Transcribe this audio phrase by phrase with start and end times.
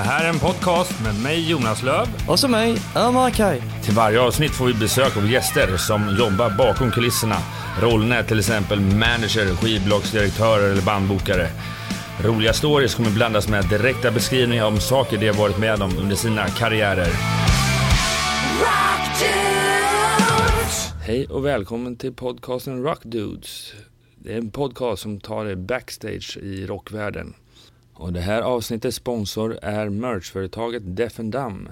[0.00, 3.62] Det här är en podcast med mig Jonas Löv Och så mig, Ömer Kaj.
[3.84, 7.36] Till varje avsnitt får vi besök av gäster som jobbar bakom kulisserna.
[7.80, 11.48] Rollerna är till exempel manager, skivbolagsdirektörer eller bandbokare.
[12.24, 16.16] Roliga stories kommer blandas med direkta beskrivningar om saker de har varit med om under
[16.16, 17.12] sina karriärer.
[21.02, 23.72] Hej och välkommen till podcasten Rock Dudes.
[24.14, 27.34] Det är en podcast som tar dig backstage i rockvärlden.
[28.00, 31.68] Och det här avsnittets sponsor är merchföretaget Deaf Dumb.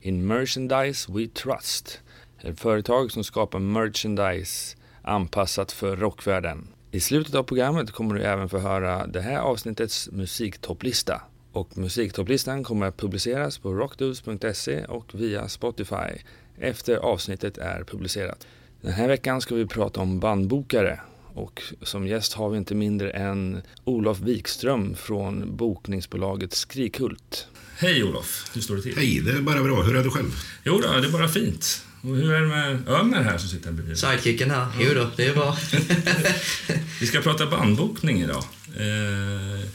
[0.00, 2.00] In Merchandise We Trust.
[2.40, 6.68] Ett företag som skapar merchandise anpassat för rockvärlden.
[6.90, 11.22] I slutet av programmet kommer du även få höra det här avsnittets musiktopplista.
[11.52, 16.22] Och musiktopplistan kommer att publiceras på rockdudes.se och via Spotify
[16.58, 18.46] efter avsnittet är publicerat.
[18.80, 21.00] Den här veckan ska vi prata om bandbokare
[21.34, 27.46] och som gäst har vi inte mindre än Olof Wikström från bokningsbolaget Skrikhult.
[27.78, 28.96] Hej Olof, hur står det till?
[28.96, 29.82] Hej, det är bara bra.
[29.82, 30.30] Hur är du själv?
[30.64, 31.84] Jo då, det är bara fint.
[32.02, 33.98] Och hur är det med Ömer här som sitter bredvid?
[33.98, 34.66] Sidekicken här.
[34.80, 35.56] Jo då, det är bra.
[37.00, 38.44] vi ska prata bandbokning idag.
[38.76, 39.68] Eh,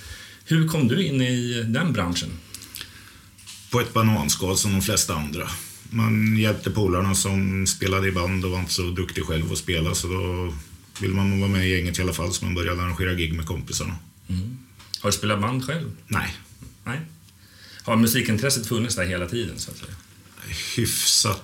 [0.45, 2.29] hur kom du in i den branschen?
[3.72, 5.49] På ett bananskal som de flesta andra.
[5.89, 9.95] Man hjälpte polarna som spelade i band och var inte så duktig själv att spela
[9.95, 10.53] så då
[11.01, 13.45] vill man vara med i gänget i alla fall så man började arrangera gig med
[13.45, 13.95] kompisarna.
[14.27, 14.57] Mm.
[14.99, 15.91] Har du spelat band själv?
[16.07, 16.35] Nej.
[16.83, 16.99] Nej.
[17.83, 19.59] Har musikintresset funnits där hela tiden?
[19.59, 19.91] Så att säga?
[20.75, 21.43] Hyfsat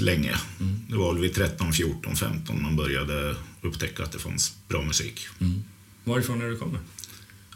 [0.00, 0.36] länge.
[0.60, 0.80] Mm.
[0.88, 5.26] Det var väl vid 13, 14, 15 man började upptäcka att det fanns bra musik.
[5.40, 5.62] Mm.
[6.04, 6.80] Varifrån är du kommer?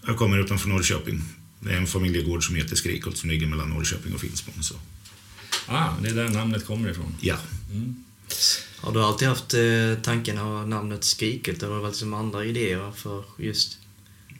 [0.07, 1.23] Jag kommer utanför Norrköping.
[1.61, 4.63] Det är en familjegård som heter Skrikhult som ligger mellan Norrköping och Finspång.
[4.63, 4.75] Så.
[5.67, 7.15] Ah, det är där namnet kommer ifrån?
[7.21, 7.37] Ja.
[7.73, 8.05] Mm.
[8.81, 9.61] Har du alltid haft eh,
[10.03, 13.79] tanken av namnet Skrikhult eller har det varit som andra idéer för just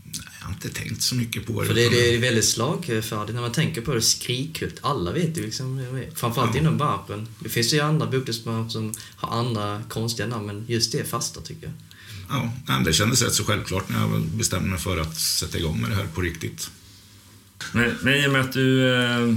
[0.05, 1.67] Nej, jag har inte tänkt så mycket på det.
[1.67, 4.03] För det, det är väldigt slagfärdigt när man tänker på det.
[4.03, 4.79] Skrikhult.
[4.81, 6.01] Alla vet ju liksom.
[6.15, 6.61] Framförallt ja.
[6.61, 7.29] inom branschen.
[7.39, 11.67] Det finns ju andra bokningsbolag som har andra konstiga namn, men just det fasta tycker
[11.67, 11.75] jag.
[12.67, 15.91] Ja, det kändes rätt så självklart när jag bestämde mig för att sätta igång med
[15.91, 16.71] det här på riktigt.
[17.73, 19.35] Men, men i och med att du, eh,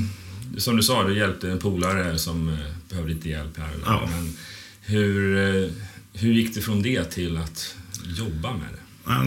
[0.58, 2.56] som du sa, du hjälpte en polare som eh,
[2.90, 3.70] behövde lite hjälp här.
[3.86, 4.10] Ja.
[4.12, 4.38] Men
[4.82, 5.72] hur, eh,
[6.14, 7.76] hur gick det från det till att
[8.18, 8.82] jobba med det?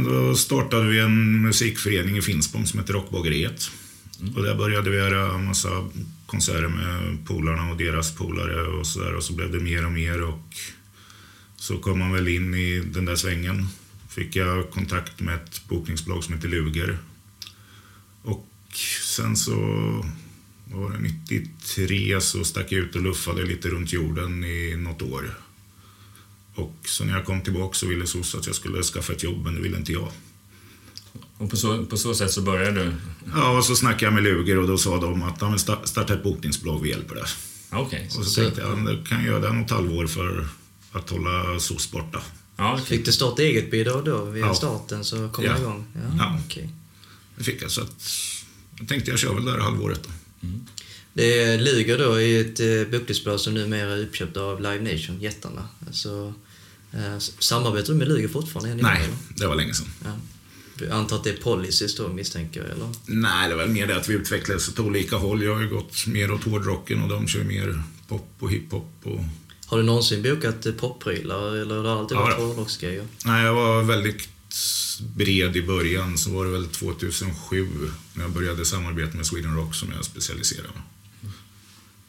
[0.05, 3.71] då startade vi en musikförening i Finspång som heter Rockbageriet.
[4.21, 4.35] Mm.
[4.35, 5.89] Och där började vi göra en massa
[6.27, 9.15] konserter med polarna och deras polare och så där.
[9.15, 10.57] Och så blev det mer och mer och
[11.57, 13.67] så kom man väl in i den där svängen.
[14.09, 16.99] Fick jag kontakt med ett bokningsbolag som heter Luger.
[18.23, 18.49] Och
[19.15, 19.55] sen så
[20.65, 25.35] var det 93 så stack jag ut och luffade lite runt jorden i något år.
[26.55, 29.45] Och så när jag kom tillbaka så ville SOS att jag skulle skaffa ett jobb,
[29.45, 30.09] men det ville inte jag.
[31.39, 32.93] Och på så, på så sätt så började du?
[33.35, 36.15] Ja, och så snackade jag med Luger och då sa de att de vill starta
[36.15, 37.27] ett bokningsbolag, vi hjälper det.
[37.79, 38.07] Okay.
[38.07, 40.49] Och så, så tänkte jag, kan jag göra det något halvår för
[40.93, 42.23] att hålla SOS borta.
[42.57, 42.85] Ja, okay.
[42.85, 44.55] Fick du starta eget bidrag då, via ja.
[44.55, 45.59] staten, så kom ja.
[45.59, 45.85] igång?
[45.95, 46.41] Ja, ja.
[46.47, 46.69] Okay.
[47.37, 47.71] det fick jag.
[47.71, 48.07] Så att,
[48.79, 50.11] jag tänkte jag kör väl det halvåret då.
[50.47, 50.67] Mm.
[51.13, 55.69] Det Luger då är ett eh, bokningsbolag som numera är uppköpt av Live Nation, jättarna.
[55.87, 56.35] Alltså,
[57.39, 58.83] samarbetar du med Luger fortfarande?
[58.83, 59.17] Nej, eller?
[59.37, 59.89] det var länge sedan.
[60.05, 60.11] Ja.
[60.81, 62.89] Jag antar att det är policies då misstänker jag, eller?
[63.07, 65.43] Nej, det var mer det att vi utvecklades åt olika håll.
[65.43, 68.93] Jag har ju gått mer åt hårdrocken och de kör mer pop och hiphop.
[69.03, 69.21] Och...
[69.67, 73.07] Har du någonsin bokat popprylar eller har det alltid varit ja, hårdrocksgrejer?
[73.25, 74.29] Nej, jag var väldigt
[75.15, 76.19] bred i början.
[76.19, 77.69] Så var det väl 2007
[78.15, 80.83] när jag började samarbeta med Sweden Rock som jag specialiserade mig.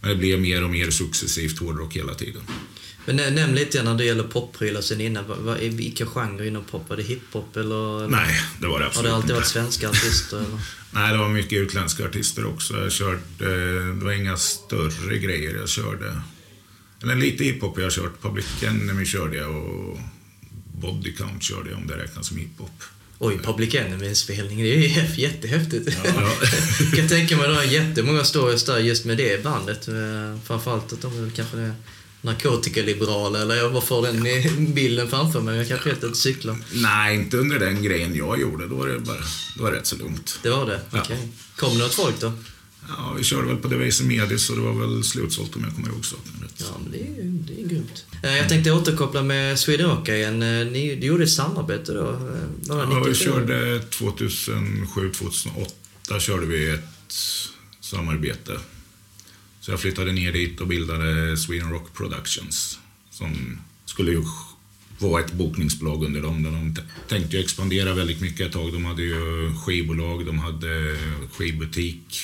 [0.02, 2.42] Men det blev mer och mer successivt hårdrock hela tiden.
[3.06, 5.28] Men nämn lite när det gäller popprylar sen innan.
[5.28, 6.90] Vad, vad, vilka genrer inom pop?
[6.90, 8.08] Var det hiphop eller?
[8.08, 9.34] Nej, det var det absolut Har det alltid inte.
[9.34, 10.38] varit svenska artister?
[10.38, 10.60] Eller?
[10.92, 12.74] Nej, det var mycket utländska artister också.
[12.74, 13.20] Jag körde,
[13.94, 16.22] det var inga större grejer jag körde.
[17.04, 18.22] Eller lite hiphop jag har kört.
[18.22, 20.00] Public Enemy körde jag och
[20.82, 22.84] Body Count körde jag om det räknas som hiphop.
[23.20, 25.98] Oj, Public Enemy-spelning, det är ju jättehäftigt.
[26.04, 26.12] Ja.
[26.80, 29.88] jag kan tänka mig att det jättemånga stories där just med det bandet.
[29.88, 29.94] Eh,
[30.46, 31.74] framförallt att de kanske är
[32.26, 35.58] narkotikaliberal eller jag bara får den bilden framför mig.
[35.58, 36.58] Jag kanske helt inte cyklar.
[36.74, 38.68] Nej, inte under den grejen jag gjorde.
[38.68, 39.18] Då var det, bara,
[39.58, 40.40] då var det rätt så lugnt.
[40.44, 40.80] Det var det?
[40.88, 41.02] Okej.
[41.02, 41.18] Okay.
[41.18, 41.24] Ja.
[41.56, 42.32] Kom det något folk då?
[42.88, 45.90] Ja, vi körde väl på Device Medis så det var väl slutsålt om jag kommer
[45.90, 46.54] ihåg saken rätt.
[46.58, 48.06] Ja, men det är, det är grymt.
[48.24, 50.44] Eh, jag tänkte återkoppla med Sweden Rock igen.
[50.44, 52.10] Eh, ni, du gjorde ett samarbete då?
[52.10, 52.18] Eh,
[52.68, 56.82] ja, vi körde 2007-2008 körde vi ett
[57.80, 58.60] samarbete
[59.66, 62.80] så jag flyttade ner dit och bildade Sweden Rock Productions.
[63.10, 64.24] Som skulle ju
[65.00, 66.44] vara ett bokningsbolag under dem.
[66.44, 66.76] De
[67.08, 68.74] tänkte ju expandera väldigt mycket ett tag.
[68.74, 70.98] De hade ju skivbolag, de hade
[71.32, 72.18] skivbutik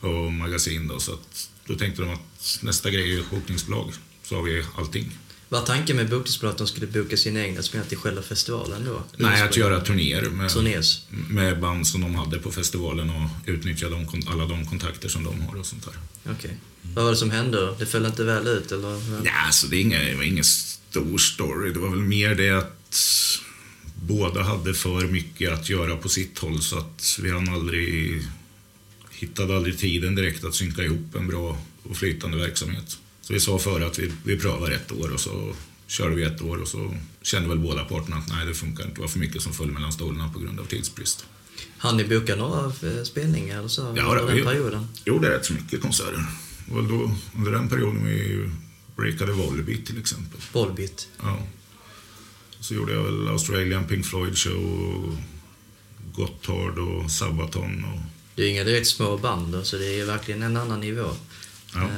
[0.00, 0.88] och magasin.
[0.88, 3.92] Då, så att, då tänkte de att nästa grej är ett bokningsbolag.
[4.22, 5.10] Så har vi allting.
[5.52, 9.02] Var tanken med bokningsbolag att de skulle boka sina egna spelningar till själva festivalen då?
[9.16, 11.06] Nej, att göra turnéer med, Turnés.
[11.28, 15.40] med band som de hade på festivalen och utnyttja de, alla de kontakter som de
[15.40, 16.32] har och sånt där.
[16.32, 16.56] Okej.
[16.82, 17.76] Vad var det som hände då?
[17.78, 19.22] Det föll inte väl ut eller?
[19.22, 21.72] Nej, alltså det, är inga, det var ingen stor story.
[21.72, 22.96] Det var väl mer det att
[23.94, 28.22] båda hade för mycket att göra på sitt håll så att vi hann aldrig,
[29.10, 32.98] hittade aldrig tiden direkt att synka ihop en bra och flytande verksamhet.
[33.30, 35.54] Så vi sa före att vi, vi prövar ett år och så
[35.86, 38.94] körde vi ett år och så kände väl båda parterna att nej, det funkar inte.
[38.94, 41.24] Det var för mycket som föll mellan stolarna på grund av tidsbrist.
[41.78, 44.86] Hann ni boka några eh, spelningar eller så Ja, under det- den vi- perioden?
[45.04, 46.24] gjorde rätt så mycket konserter.
[46.66, 48.50] Det var då, under den perioden vi
[48.96, 50.40] breakade Volbeat till exempel.
[50.52, 51.08] Volbeat.
[51.22, 51.38] Ja.
[52.60, 54.64] Så gjorde jag väl Australian Pink Floyd Show,
[55.04, 55.14] och
[56.16, 57.84] Gotthard och Sabaton.
[57.84, 58.00] Och,
[58.34, 61.10] Det är inga direkt små band så det är verkligen en annan nivå.
[61.74, 61.88] ja.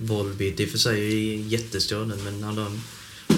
[0.00, 2.80] Volbeat i och för sig jättestor nu, men när, de,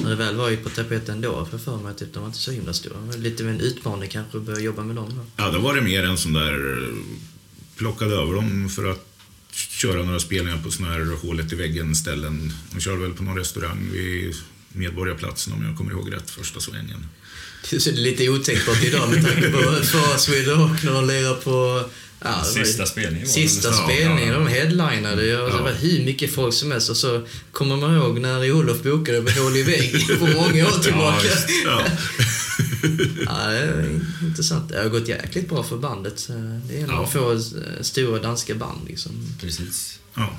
[0.02, 2.38] när det väl var på tapeten då, för för mig att typ, de var inte
[2.38, 2.96] så himla stora.
[3.16, 5.24] Lite av en utmaning kanske att börja jobba med dem då.
[5.36, 6.88] ja, då var det mer en sån där...
[7.76, 9.06] Plockade över dem för att
[9.52, 12.52] köra några spelningar på såna här hålet i väggen-ställen.
[12.72, 14.34] De körde väl på någon restaurang vid
[14.68, 17.06] Medborgarplatsen om jag kommer ihåg rätt, första svängen.
[17.70, 21.84] Det är lite otänkbart idag med tanke på för Sweden Rock när de lirar på...
[22.24, 24.34] Ja, det Sista spelningen var Sista Ja, spelningen, ja.
[24.38, 25.36] de headlinade ju.
[25.40, 25.62] och Det Ja.
[25.62, 26.90] var hur mycket folk som helst.
[26.90, 30.82] Och så kommer man ihåg när Olof bokade på Hål i vägg för många år
[30.82, 31.24] tillbaka.
[31.26, 31.84] just Ja.
[33.26, 34.68] Ja, det är intressant.
[34.68, 36.28] Det har gått jäkligt bra för bandet.
[36.68, 36.96] Det är en Ja.
[36.98, 37.38] av få eh,
[37.80, 39.12] stora danska band liksom.
[39.40, 39.98] Precis.
[40.14, 40.38] Ja.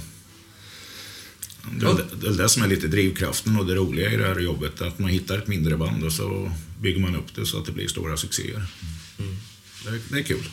[1.80, 4.40] Det är, det väl det som är lite drivkraften och det roliga i det här
[4.40, 4.82] jobbet.
[4.82, 6.52] Att man hittar ett mindre band och så
[6.82, 8.66] bygger man upp det så att det blir stora succéer.
[9.86, 10.44] Det, det är kul.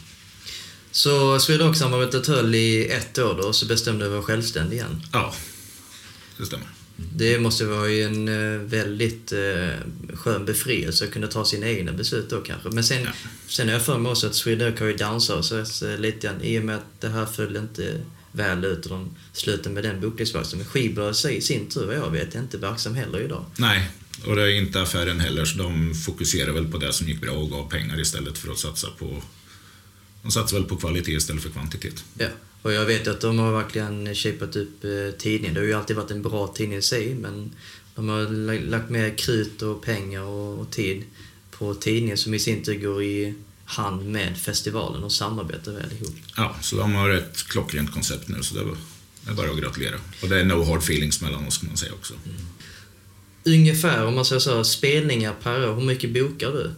[0.93, 5.03] Så Sweden Rock-samarbetet höll i ett år då, och så bestämde att vara självständig igen.
[5.13, 5.35] Ja,
[6.39, 6.67] det stämmer.
[7.17, 9.69] Det måste vara ju en eh, väldigt eh,
[10.15, 12.69] skön befrielse att kunna ta sina egna beslut då kanske.
[12.71, 13.11] Men sen, Ja.
[13.49, 16.43] sen är jag för mig också att Sweden Rock har ju downsizat eh, lite grann
[16.43, 18.01] i och med att det här föll inte
[18.33, 20.73] väl ut och de slutade med den bokningsverksamheten.
[20.73, 23.45] Skivbolaget i sin tur, vad jag vet, är inte verksam heller idag.
[23.57, 23.91] Nej,
[24.27, 27.33] och det är inte affären heller så de fokuserar väl på det som gick bra
[27.33, 29.23] och gav pengar istället för att satsa på...
[30.23, 32.05] De satsar väl på kvalitet istället för kvantitet.
[32.19, 32.27] Ja.
[32.63, 35.55] Och jag vet att de har verkligen shapat upp eh, tidningen.
[35.55, 37.51] Det har ju alltid varit en bra tidning i sig, men
[37.95, 41.05] de har la- lagt mer krut och pengar och, tid
[41.51, 43.35] på tidningen som i sin tur går i
[43.65, 46.15] hand med festivalen och samarbetar väl ihop.
[46.37, 48.65] Ja, så de har ett klockrent koncept nu så det är
[49.35, 49.97] bara- att gratulera.
[50.23, 52.15] Och det är no hard feelings mellan oss kan man säga också.
[53.45, 56.71] Ungefär, om man säger så, spelningar per år, hur mycket bokar du?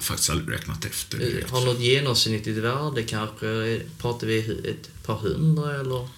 [0.00, 1.46] Har faktiskt aldrig räknat efter direkt.
[1.48, 3.80] Eh, Har något genomsnittligt värde kanske?
[3.98, 4.38] Pratar vi
[4.70, 6.08] ett par hundra eller?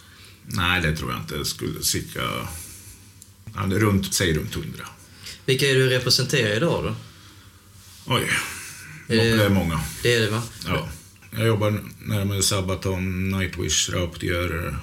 [0.47, 1.37] Nej, det tror jag inte.
[1.37, 2.21] Det skulle cirka...
[3.55, 4.87] Ja, runt, säg runt hundra.
[5.47, 6.95] Vilka är du representerar idag då?
[8.07, 8.31] Oj,
[9.09, 9.81] Är det- det är många.
[10.03, 10.43] Det är det va?
[10.67, 10.89] Ja.
[11.31, 14.79] Jag jobbar närmare Sabaton, Nightwish, Rauptier.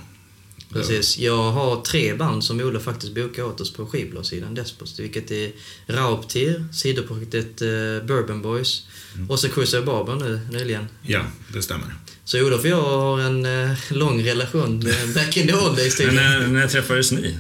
[0.74, 1.18] Precis.
[1.18, 5.52] Jag har tre band som Ola faktiskt bokar åt oss på skivbolagssidan Despos, vilket är
[5.88, 7.68] Rauptir, sidoprojektet eh,
[8.08, 8.88] Bourbon Boys
[9.30, 10.88] och så Cruiser Barber nu nyligen.
[11.02, 11.22] Ja,
[11.54, 11.96] det stämmer.
[12.26, 14.80] Så Olof och jag har en eh, lång relation
[15.16, 16.00] back in the old days.
[16.00, 17.38] När, när träffades ni?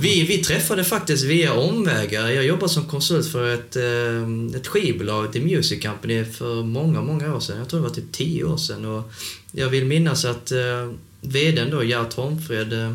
[0.00, 2.28] Vi, vi träffade faktiskt via omvägar.
[2.28, 7.34] Jag jobbade som konsult för ett, eh, ett skivbolag, The Music Company, för många, många
[7.34, 7.58] år sedan.
[7.58, 8.84] Jag tror det var typ tio år sedan.
[8.84, 9.12] Och
[9.52, 12.94] jag vill minnas att eh, VDn då, Gert Holmfred, eh,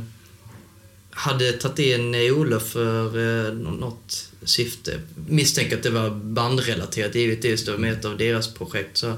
[1.11, 3.05] hade tagit in Olof för
[3.47, 4.99] eh, något syfte.
[5.27, 8.97] Misstänker att det var bandrelaterat givetvis då, med ett av deras projekt.
[8.97, 9.13] Så,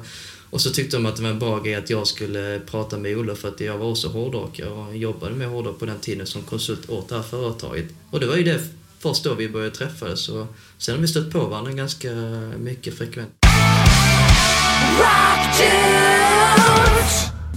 [0.50, 3.18] och så tyckte de att det var en bra grej att jag skulle prata med
[3.18, 6.42] Olof för att jag var också hårdrockare och jobbade med hårdrock på den tiden som
[6.42, 7.86] konsult åt det här företaget.
[8.12, 8.62] Och det var ju det
[9.00, 10.48] först då vi började träffas och
[10.78, 12.12] sen har vi stött på varandra ganska
[12.58, 13.32] mycket frekvent.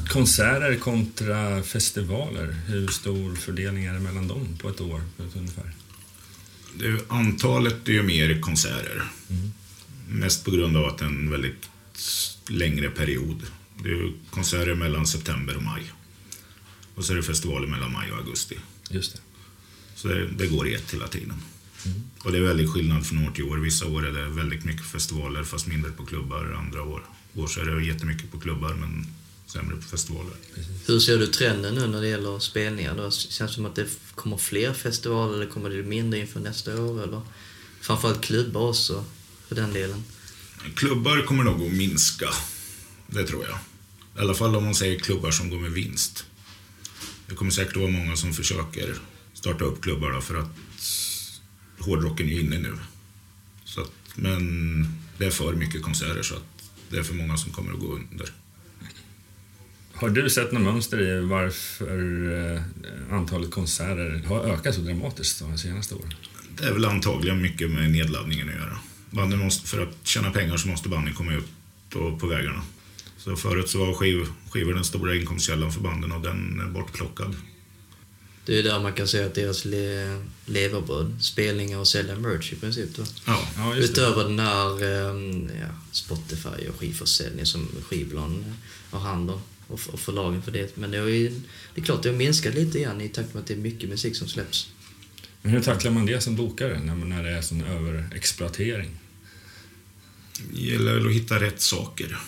[0.08, 2.56] Konserter kontra festivaler.
[2.66, 5.02] Hur stor fördelning är det mellan dem på ett år
[5.36, 5.72] ungefär?
[6.74, 9.02] Det antalet är ju mer konserter.
[10.08, 11.70] Mest på grund av att det är en väldigt
[12.48, 13.42] längre period.
[13.82, 15.92] Det är konserter mellan september och maj.
[16.94, 18.58] Och så är det festivaler mellan maj och augusti.
[18.90, 19.20] Just det.
[19.94, 21.42] Så det, det går i ett hela tiden.
[22.24, 23.56] Och det är väldigt skillnad från år till år.
[23.56, 26.56] Vissa år är det väldigt mycket festivaler fast mindre på klubbar.
[26.58, 27.02] Andra år,
[27.34, 29.06] år så är det jättemycket på klubbar men
[29.52, 30.32] sämre på festivaler.
[30.86, 32.96] Hur ser du trenden nu när det gäller spelningar?
[32.96, 33.10] Då?
[33.10, 37.02] Känns det som att det kommer fler festivaler eller kommer det mindre inför nästa år?
[37.02, 37.20] Eller?
[37.80, 39.04] Framförallt klubbar också,
[39.48, 40.04] för den delen.
[40.74, 42.28] Klubbar kommer nog att minska.
[43.06, 43.58] Det tror jag.
[44.16, 46.24] I alla fall om man säger klubbar som går med vinst.
[47.26, 48.94] Det kommer säkert att vara många som försöker
[49.34, 50.50] starta upp klubbar då, för att
[51.78, 52.78] hårdrocken är inne nu.
[53.64, 57.52] Så att, men det är för mycket konserter så att det är för många som
[57.52, 58.32] kommer att gå under.
[60.00, 62.62] Har du sett något mönster i varför eh,
[63.10, 66.14] antalet konserter har ökat så dramatiskt de senaste åren?
[66.56, 68.78] Det är väl antagligen mycket med nedladdningen att göra.
[69.10, 71.44] Banden måste, för att tjäna pengar så måste banden komma ut
[71.90, 72.62] på, på vägarna.
[73.16, 77.36] Så förut så var skiv, skivor den stora inkomstkällan för banden och den är bortplockad.
[78.46, 82.56] Det är där man kan säga att deras le leverbröd, spelningar och sälja merch i
[82.56, 82.96] princip.
[82.96, 83.02] Då.
[83.26, 84.00] Ja, Ja, just det.
[84.02, 88.54] Utöver den här ehm, ja, Spotify och skivförsäljning som skivbolagen
[88.90, 90.76] har hand om och, och förlagen för det.
[90.76, 91.28] Men det, har ju,
[91.74, 93.88] det är klart, det har minskat lite grann i takt med att det är mycket
[93.88, 94.68] musik som släpps.
[95.42, 98.90] Men hur tacklar man det som bokare när, när det är sån överexploatering?
[100.52, 102.18] det gäller att hitta rätt saker.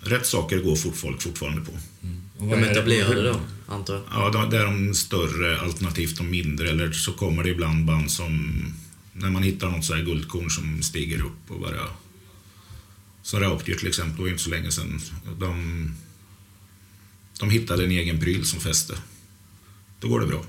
[0.00, 1.72] Rätt saker går fort folk fortfarande på.
[1.72, 4.02] Och vad De är det- etablerade då, antar jag.
[4.10, 6.70] Ja, då- det är de större alternativt de mindre.
[6.70, 8.64] Eller så kommer det ibland band som...
[9.12, 11.86] När man hittar något så här guldkorn som stiger upp och bara...
[13.22, 15.00] Som Raupdyr till exempel, det var inte så länge sedan.
[15.40, 15.94] De,
[17.38, 18.94] de hittade en egen pryl som fäste.
[20.00, 20.44] Då går det bra.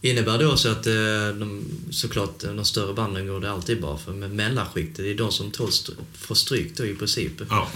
[0.00, 0.92] Innebär det också att eh,
[1.38, 5.14] de, såklart eh, de större banden går det alltid bra för, men mellanskiktet, det är
[5.14, 7.32] de som tål st- får stryk då i princip.
[7.50, 7.70] Ja,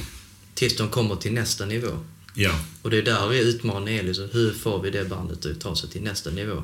[0.54, 1.88] Tills de kommer till nästa nivå.
[2.34, 5.76] ja, Och det är där utmaningen är liksom, hur får vi det bandet att ta
[5.76, 6.62] sig till nästa nivå?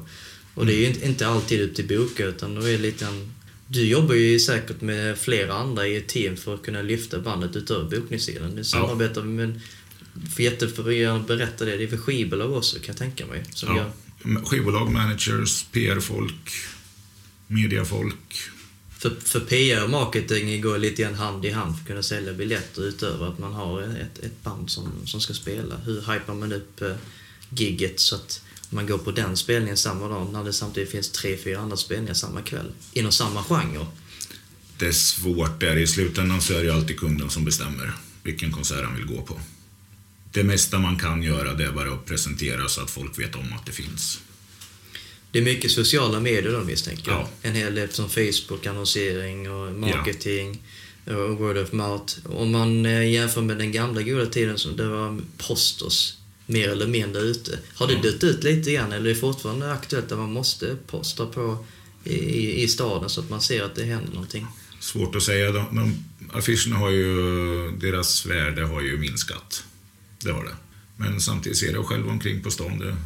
[0.55, 3.33] Och det är ju inte, inte alltid upp till boka utan då är lite en,
[3.67, 7.57] Du jobbar ju säkert med flera andra i ett team för att kunna lyfta bandet
[7.57, 8.57] utöver bokningssidan.
[8.57, 9.61] Du samarbetar med,
[10.35, 13.45] för jätteför att berätta det, det är väl skivbolag också kan jag tänka mig.
[13.50, 13.76] Som ja.
[13.76, 13.90] gör,
[14.45, 16.50] Skivbolag, managers, PR-folk,
[17.47, 18.35] mediafolk.
[18.99, 22.33] för, för PR och marketing går lite grann hand i hand för att kunna sälja
[22.33, 25.76] biljetter utöver att man har ett, ett band som, som ska spela.
[25.76, 26.92] Hur hypar man upp eh,
[27.49, 31.37] gigget så att man går på den spelningen samma dag när det samtidigt finns tre,
[31.37, 33.87] fyra andra spelningar samma kväll inom samma genre.
[34.78, 35.76] Det är svårt där.
[35.76, 37.92] I slutändan så är det alltid kunden som bestämmer
[38.23, 39.40] vilken konsert han vill gå på.
[40.33, 43.53] Det mesta man kan göra det är bara att presentera så att folk vet om
[43.53, 44.21] att det finns.
[45.31, 47.21] Det är mycket sociala medier då misstänker jag.
[47.21, 47.29] Ja.
[47.43, 50.62] En hel del som Facebook, annonsering och marketing
[51.07, 52.15] och word of mouth.
[52.25, 56.15] Om man eh, jämför med den gamla goda tiden som det var posters
[56.47, 57.59] mer eller mindre ute.
[57.75, 58.03] Har det Ja.
[58.03, 61.65] dött ut lite grann eller är det fortfarande aktuellt att man måste posta på
[62.05, 64.47] i, i, i staden så att man ser att det händer någonting?
[64.81, 65.53] Svårt att säga.
[65.53, 66.05] De, de,
[66.39, 67.15] affischerna har ju,
[67.71, 69.65] deras värde har ju minskat.
[70.25, 70.55] Det har det.
[70.97, 72.79] Men samtidigt ser jag själv omkring på stan.
[72.79, 72.97] Det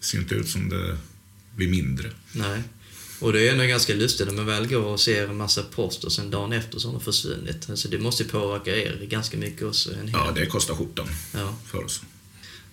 [0.00, 0.98] ser inte ut som det
[1.56, 2.10] blir mindre.
[2.32, 2.62] Nej.
[3.20, 6.18] Och det är ändå ganska lustigt när man väl går och ser en massa posters
[6.18, 7.70] en dagen efter som har försvunnit.
[7.70, 9.90] Alltså det måste ju påverka er ganska mycket också.
[9.94, 10.10] En hel.
[10.12, 11.56] Ja, det kostar skjortan Ja.
[11.66, 12.02] för oss.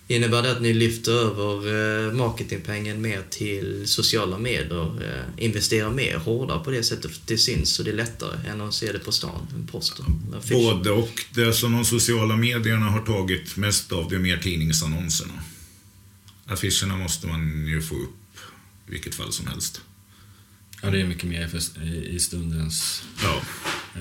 [0.08, 5.02] Innebär det att ni lyfter över eh, marketingpengen mer till sociala medier?
[5.04, 8.60] Eh, investerar mer hårdare på det sättet för det syns så det är lättare än
[8.60, 10.04] att se det på stan, en poster?
[10.50, 11.24] Både och.
[11.34, 15.42] Det som de sociala medierna har tagit mest av, det är mer tidningsannonserna.
[16.46, 18.10] Affischerna måste man ju få upp
[18.88, 19.80] i vilket fall som helst.
[20.82, 23.42] Ja, det är mycket mer för, i, stundens Ja,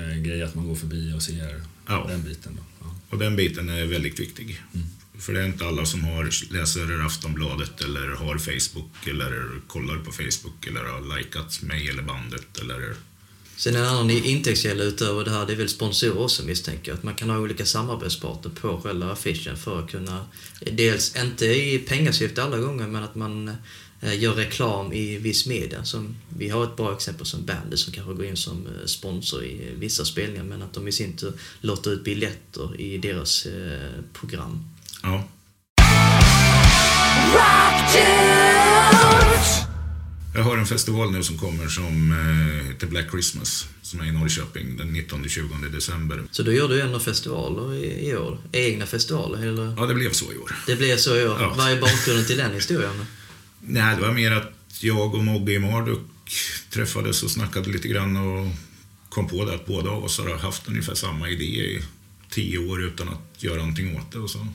[0.01, 2.05] eh, grej att man går förbi och ser Ja.
[2.09, 2.55] den biten.
[2.55, 2.63] Då.
[2.81, 2.95] Ja.
[3.09, 4.61] och den biten är väldigt viktig.
[5.25, 10.11] För det är inte alla som har, läser Aftonbladet eller har Facebook eller kollar på
[10.11, 12.95] Facebook eller har likat mig eller bandet eller...
[13.57, 16.97] Sen en annan intäktskälla utöver det här, det är väl sponsorer också misstänker jag.
[16.97, 20.25] Att man kan ha olika samarbetspartner på själva affischen för att kunna,
[20.71, 23.51] dels inte i pengasyfte alla gånger, men att man
[24.01, 25.83] eh, gör reklam i viss media.
[25.83, 29.43] Som, vi har ett bra exempel som Bandy som kanske går in som eh, sponsor
[29.43, 34.03] i vissa spelningar, men att de i sin tur låter ut biljetter i deras eh,
[34.13, 34.63] program.
[35.03, 35.27] Ja,
[40.35, 44.11] jag har en festival nu som kommer som eh, heter Black Christmas som är i
[44.11, 46.23] Norrköping den 19-20 december.
[46.31, 48.39] Så då gör du ändå festivaler i, i år?
[48.51, 49.73] Egna festivaler, eller?
[49.77, 50.55] Ja, det blev så i år.
[50.67, 51.37] Det blir så i år.
[51.41, 51.53] Ja.
[51.57, 53.05] Vad är bakgrunden till den historien?
[53.61, 55.99] Nej, det var mer att jag och Mogge i Marduk
[56.69, 58.47] träffades och snackade lite grann och
[59.09, 61.81] kom på det att båda av oss har haft ungefär samma idé i
[62.29, 64.19] tio år utan att göra någonting åt det.
[64.19, 64.47] Och så,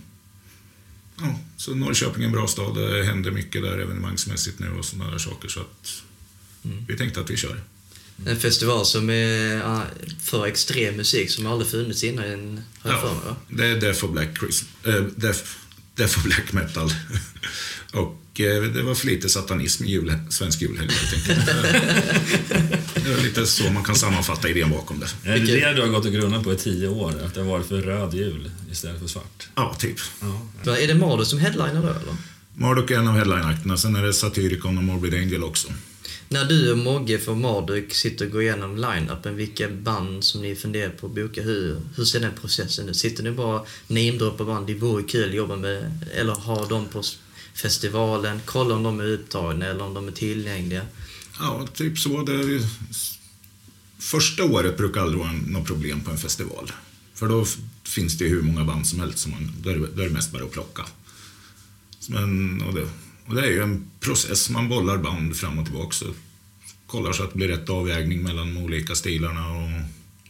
[1.22, 5.10] ja, så Norrköping är en bra stad, det händer mycket där evenemangsmässigt nu och sådana
[5.10, 5.48] där saker.
[5.48, 6.02] Så att
[6.88, 7.60] vi tänkte att vi kör.
[8.26, 9.84] En festival som är
[10.22, 13.34] för extrem musik som aldrig funnits innan, har jag för mig.
[13.48, 15.40] Det är Death of Black, Christ, äh, Death,
[15.94, 16.90] Death of Black Metal.
[17.92, 21.46] Och eh, det var för lite satanism i jul, svensk julhelg helt enkelt.
[22.94, 25.30] det är lite så man kan sammanfatta idén bakom det.
[25.30, 27.14] Är det det du har gått och grunnat på i tio år?
[27.24, 29.48] Att det har varit för röd jul istället för svart?
[29.54, 29.96] Ja, typ.
[30.64, 30.76] Ja.
[30.76, 32.16] Är det Marduk som headliner då eller?
[32.54, 35.68] Marduk är en av headline-akterna, sen är det Satyricon och Morbid Angel också.
[36.28, 40.54] När du och Mogge för Marduk sitter och går igenom line-upen, vilka band som ni
[40.54, 42.96] funderar på att boka, hur, hur ser den processen ut?
[42.96, 47.02] Sitter ni bara namedroppar band, det vore kul att jobba med, eller har de på
[47.54, 50.82] festivalen, kolla om de är upptagna eller om de är tillgängliga?
[51.38, 52.22] Ja, typ så.
[52.22, 52.60] Det
[53.98, 56.72] Första året brukar aldrig vara något problem på en festival.
[57.14, 57.46] För då
[57.84, 60.12] finns det hur många band som helst, som man, då, är det, då är det
[60.12, 60.86] mest bara att plocka.
[62.08, 62.88] Men, och, det,
[63.26, 65.92] och det är ju en process, man bollar band fram och tillbaka.
[65.92, 66.06] Så
[66.86, 69.48] kollar så att det blir rätt avvägning mellan de olika stilarna.
[69.48, 69.70] Och...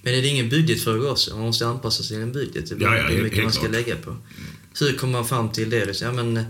[0.03, 1.37] Men är det ingen budgetfråga också?
[1.37, 2.69] Man måste anpassa sig till en budget.
[2.69, 3.73] Det Ja, ja, hur mycket man ska klart.
[3.73, 4.17] lägga på.
[4.81, 6.01] Hur kommer man fram till det?
[6.01, 6.45] Ja, men,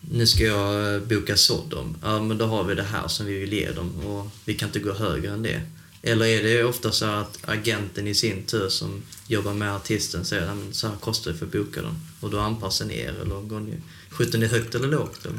[0.00, 1.96] nu ska jag eh, boka Sodom.
[2.02, 4.68] Ja, men då har vi det här som vi vill ge dem och vi kan
[4.68, 5.62] inte gå högre än det.
[6.02, 10.46] Eller är det ofta så att agenten i sin tur som jobbar med artisten säger
[10.46, 13.40] att så här kostar det för att boka dem och då anpassar ni er eller
[13.40, 13.74] går ni,
[14.10, 15.24] skjuter ni högt eller lågt?
[15.24, 15.38] Eller?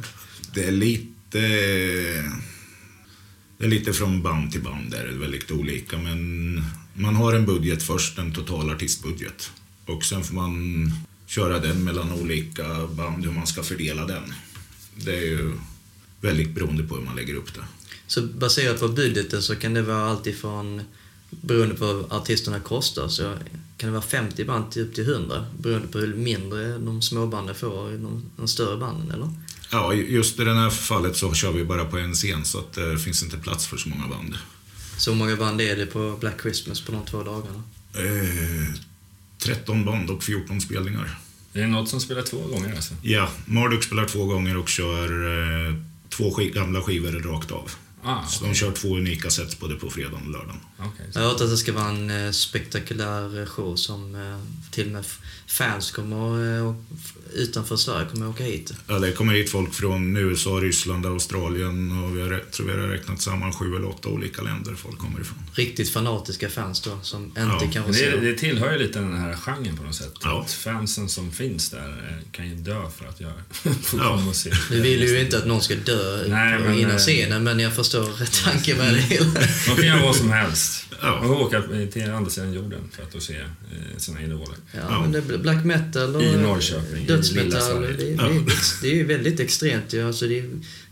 [0.54, 1.40] Det är lite...
[3.58, 5.98] Det är lite från band till band, där det är väldigt olika.
[5.98, 6.64] Men
[6.94, 9.52] man har en budget först, en total artistbudget.
[9.86, 10.92] Och sen får man
[11.28, 14.34] köra den mellan olika band, hur man ska fördela den.
[14.96, 15.52] Det är ju
[16.22, 17.64] väldigt beroende på hur man lägger upp det.
[18.08, 20.82] Så baserat på budgeten så kan det vara allt ifrån,
[21.30, 23.38] beroende på vad artisterna kostar, så
[23.78, 27.28] kan det vara 50 band till upp till 100 beroende på hur mindre de små
[27.28, 29.30] banden får de, de större banden, eller?
[29.72, 32.74] Ja, just i det här fallet så kör vi bara på en scen så att
[32.74, 34.36] det finns inte plats för så många band.
[34.98, 37.64] Så hur många band är det på Black Christmas på de två dagarna?
[37.94, 38.74] Eh,
[39.38, 41.20] 13 band och 14 spelningar.
[41.54, 42.94] Är det något som spelar två gånger alltså?
[43.02, 45.06] Ja, Marduk spelar två gånger och kör
[45.68, 45.76] eh,
[46.10, 47.72] två sk- gamla skivor rakt av.
[48.04, 50.60] Ah, Så de kör två unika sets både på fredagen och lördagen.
[50.80, 51.06] okej.
[51.14, 54.40] Jag har hört att det ska vara en eh, spektakulär show som eh,
[54.72, 55.06] till och med
[55.52, 56.76] fans kommer eh, och
[57.34, 58.74] utanför Sverige kommer åka hit.
[58.88, 62.88] Ja, det kommer hit folk från USA, Ryssland, Australien och vi har, tror vi har
[62.88, 65.38] räknat samman sju eller åtta olika länder folk kommer ifrån.
[65.54, 68.22] Riktigt fanatiska fans då som inte Ja, kanske Men det, ser...
[68.22, 70.14] det tillhör ju lite den här genren på något sätt.
[70.24, 70.42] Ja.
[70.42, 73.32] Att fansen som finns där eh, kan ju dö för att jag
[73.84, 74.16] får Ja.
[74.18, 74.52] komma och se.
[74.72, 77.76] Nu vill ju inte att någon ska dö Nej, men, innan eh, scenen, men jag
[77.76, 79.26] förstår tanken med det hela.
[79.68, 80.86] De kan göra vad som helst.
[81.02, 81.20] Ja.
[81.20, 83.36] Och åka till andra sidan jorden för att då se
[83.98, 84.56] sina idoler.
[84.72, 85.02] Ja, Ja.
[85.02, 87.62] men det black metal och I Norrköping, i dödsmetall.
[87.62, 87.94] Sverige.
[87.98, 88.30] Det, är- Ja.
[88.82, 89.94] det, är det ju väldigt extremt.
[89.94, 90.42] Alltså, det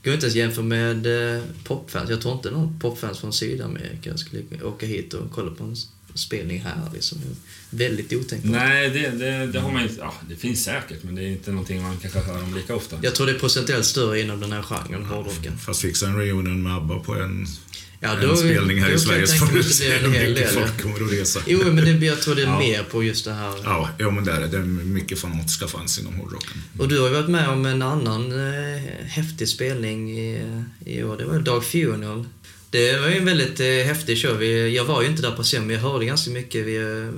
[0.03, 2.09] går inte ens jämföra med eh, popfans.
[2.09, 5.75] Jag tror inte någon popfans från Sydamerika skulle åka hit och kolla på en
[6.15, 6.89] spelning här.
[6.93, 7.17] Liksom.
[7.71, 8.51] Det är Väldigt otänkbart.
[8.51, 9.95] Nej, det, det, det har man inte...
[9.99, 12.97] Ja, det finns säkert, men det är inte någonting man kanske hör om lika ofta.
[13.01, 15.57] Jag tror det är procentuellt större inom den här genren, hårdrocken.
[15.57, 17.45] Fast fixa en reunion med ABBA på en,
[18.01, 20.53] Ja, en spelning här då i Sverige så får du se hur en hel mycket
[20.53, 20.63] del.
[20.63, 21.39] folk kommer att resa.
[21.47, 22.59] Jo, men det, jag tror det är Ja.
[22.59, 23.53] mer på just det här.
[23.63, 24.47] Ja, ja, men det är det.
[24.47, 26.63] Det är mycket fanatiska fans inom hårdrocken.
[26.79, 30.43] Och du har ju varit med om en annan eh, häftig spelning i,
[30.85, 31.17] i år.
[31.17, 32.25] Det var Dark Funeral.
[32.71, 34.37] Det var ju en väldigt eh, häftig show.
[34.37, 37.09] Vi, jag var ju inte där på scen, men jag hörde ganska mycket via eh,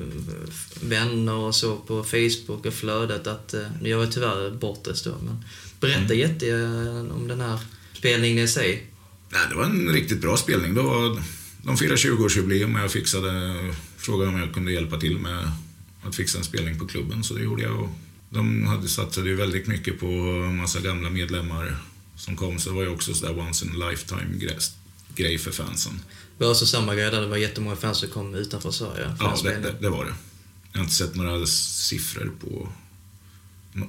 [0.82, 3.54] vänner och så på Facebook och flödet att...
[3.54, 5.46] Eh, jag var tyvärr bortrest då, men
[5.80, 7.60] berätta jätte eh, om den här
[7.94, 8.84] spelningen i sig.
[9.32, 10.74] Nej, det var en riktigt bra spelning.
[10.74, 11.24] Det var,
[11.63, 13.56] de firade 20-årsjubileum och jag fixade,
[13.98, 15.52] frågade om jag kunde hjälpa till med
[16.04, 17.80] att fixa en spelning på klubben, så det gjorde jag.
[17.80, 17.89] Och
[18.30, 21.78] de hade satsade ju väldigt mycket på en massa gamla medlemmar
[22.15, 24.52] som kom, så det var ju också sådär once in a lifetime
[25.15, 26.00] grej, för fansen.
[26.38, 29.15] Det var också samma grej där, det var jättemånga fans som kom utanför Sverige.
[29.20, 30.13] Ja, det, det, det var det.
[30.72, 32.70] Jag har inte sett några siffror på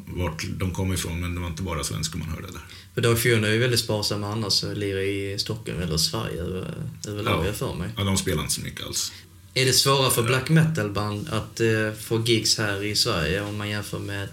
[0.06, 2.62] vart de kom ifrån, men det var inte bara svenskar man hörde där.
[2.94, 6.74] För Dark Funeral är ju väldigt sparsamma annars och lirar i Stockholm eller Sverige över,
[7.08, 7.46] överlag, Ja.
[7.46, 7.90] jag för mig.
[7.96, 9.12] Ja, de spelar inte så mycket alls.
[9.54, 13.68] Är det svårare för black metal-band att eh, få gigs här i Sverige om man
[13.70, 14.28] jämför med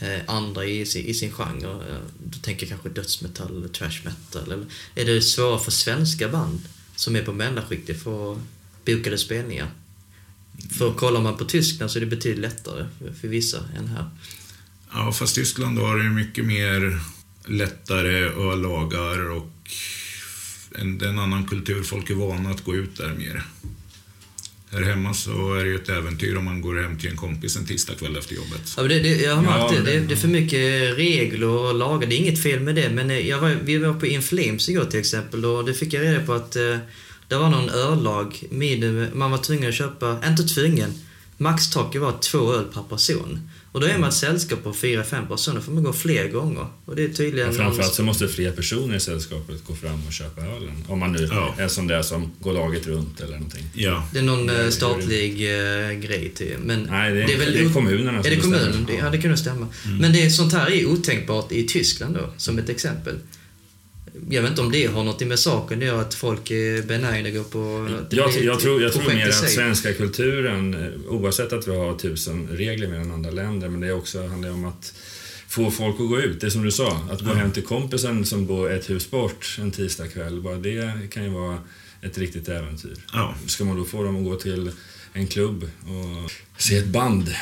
[0.00, 1.70] eh, andra i, sin- i sin genre?
[1.70, 4.42] Eh, Du tänker kanske dödsmetall eller trash metal.
[4.52, 6.60] Eller, är det svårare för svenska band
[6.96, 8.38] som är på mellanskiktet för
[8.84, 9.70] bokade spelningar?
[10.78, 14.10] För kollar man på Tyskland så är det betydligt lättare för, för vissa än här.
[14.92, 17.00] Ja, fast Tyskland har ju mycket mer
[17.48, 19.52] lättare öllagar och
[20.78, 21.82] en, en annan kultur.
[21.82, 23.42] Folk är vana att gå ut där mer.
[24.70, 27.56] Här hemma så är det ju ett äventyr om man går hem till en kompis
[27.56, 28.74] en tisdag kväll efter jobbet.
[28.76, 29.92] Ja, det, det, jag har märkt Ja, det.
[29.92, 32.08] Det, det- är för mycket regler och lagar.
[32.08, 34.68] Det är inget fel med det, men eh, jag var, vi var på In Flames
[34.68, 36.76] igår till exempel och det fick jag reda på att eh,
[37.28, 38.44] det var någon öllag.
[38.50, 40.94] Med, man var tvungen att köpa, inte tvungen,
[41.36, 43.50] maxtaket var två öl per person.
[43.78, 46.66] Och då är man ett sällskap på fyra, fem personer, får man gå fler gånger.
[46.84, 47.48] Och det är tydligen...
[47.48, 50.84] Och framförallt så måste fler personer i sällskapet gå fram och köpa ölen.
[50.88, 51.54] Om man nu Ja.
[51.58, 53.64] är som det som går laget runt eller någonting.
[53.74, 54.08] Ja.
[54.12, 56.56] Det är någon Det är- eh, statlig eh, grej till.
[56.64, 58.84] Men Nej, det är, det är, o- kommunerna Är som det kommunen?
[58.86, 59.66] Det, ja, det kunde stämma.
[60.00, 63.14] Men det, sånt här är otänkbart i Tyskland då, som ett exempel.
[64.30, 67.28] Jag vet inte om det har något med saken det gör att folk är benägna
[67.28, 67.88] att gå på...
[68.10, 71.68] Jag, jag, ett tror, jag tror projekt i mer att svenska kulturen, eh, oavsett att
[71.68, 74.94] vi har tusen regler mer än andra länder, men det är också, handlar om att
[75.48, 76.40] få folk att gå ut.
[76.40, 79.56] Det är som du sa, att gå hem till kompisen som bor ett hus bort
[79.60, 81.58] en tisdagkväll, bara det kan ju vara
[82.02, 82.96] ett riktigt äventyr.
[83.12, 83.34] Ja.
[83.46, 84.70] Ska man då få dem att gå till
[85.12, 87.34] en klubb och se ett band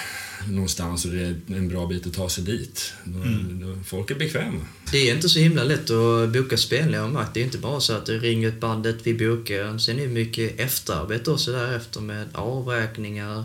[0.48, 2.92] någonstans och det är en bra bit att ta sig dit.
[3.04, 4.60] Då, folk är bekväma.
[4.92, 7.34] Det är inte så himla lätt att boka spelningar och makt.
[7.34, 9.78] Det är inte bara så att du ringer ett bandet, vi bokar.
[9.78, 13.44] Sen är det mycket efterarbete också därefter med avräkningar,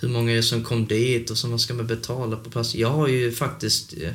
[0.00, 2.74] hur många är det som kom dit och så vad ska man betala på plats.
[2.74, 4.12] Jag har ju faktiskt eh,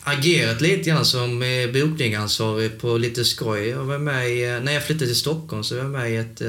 [0.00, 3.68] agerat lite grann som eh, bokningansvarig på lite skoj.
[3.68, 6.16] Jag var med i, eh, när jag flyttade till Stockholm så var jag med i
[6.16, 6.40] ett,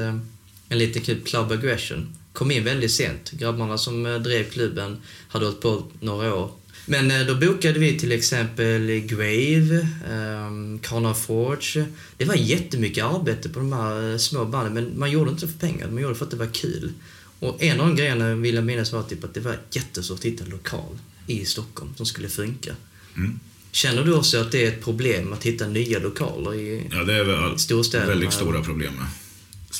[0.68, 2.17] en liten klubb, Club Aggression.
[2.38, 3.30] Kom in väldigt sent.
[3.30, 4.96] Grabbarna som eh, drev klubben
[5.28, 6.50] hade hållit på några år.
[6.86, 11.86] Men eh, då bokade vi till exempel Grave, um, Carnal Forge.
[12.16, 15.58] Det var jättemycket arbete på de här eh, små banden, men man gjorde inte för
[15.58, 16.92] pengar, man gjorde för att det var kul.
[17.40, 20.24] Och en av de grejerna vill jag minnas var typ att det var jättesvårt att
[20.24, 22.74] hitta en lokal i Stockholm som skulle funka.
[23.16, 23.40] Mm.
[23.70, 26.88] Känner du också att det är ett problem att hitta nya lokaler i...
[26.90, 28.10] Ja, det är väl Storstäderna.
[28.10, 29.06] väldigt stora problem med.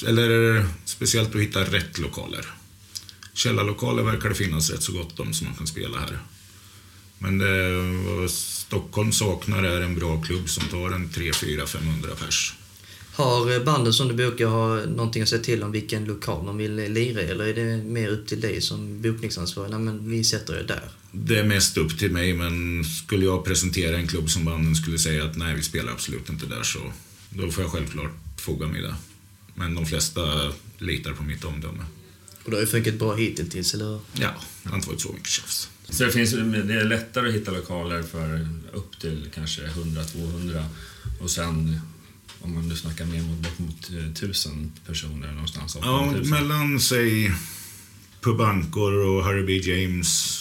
[0.06, 2.46] Eller speciellt att hitta rätt lokaler.
[3.32, 6.18] Källarlokaler verkar det finnas rätt så gott om som man kan spela här.
[7.18, 7.72] Men det,
[8.04, 12.54] vad Stockholm saknar är en bra klubb som tar en 3, 4, 500 pers.
[13.14, 16.56] Har eh, banden som du bokar har någonting att säga till om vilken lokal de
[16.56, 19.70] vill lira i, eller är det mer upp till dig som bokningsansvarig?
[19.70, 20.82] Nej, men vi sätter er där.
[21.12, 24.98] Det är mest upp till mig, men skulle jag presentera en klubb som banden skulle
[24.98, 26.78] säga att nej, vi spelar absolut inte där, så
[27.30, 28.94] då får jag självklart foga mig det.
[29.58, 31.84] Men de flesta litar på mitt omdöme.
[32.44, 34.00] Och det har ju funkat bra hittills, eller hur?
[34.12, 35.68] Ja, det har inte varit så mycket tjafs.
[35.88, 40.64] Så det, finns, det är lättare att hitta lokaler för upp till kanske 100-200
[41.20, 41.80] och sen
[42.40, 45.76] om man nu snackar mer mot, bort mot eh, 1000 personer någonstans.
[45.80, 46.30] Ja, 8000.
[46.30, 47.32] mellan säg
[48.20, 49.70] Pubankor och Harry B.
[49.70, 50.38] James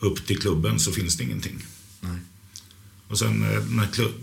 [0.00, 1.58] upp till klubben så finns det ingenting.
[2.00, 2.18] Nej.
[3.08, 4.14] Och sen eh, när klubb,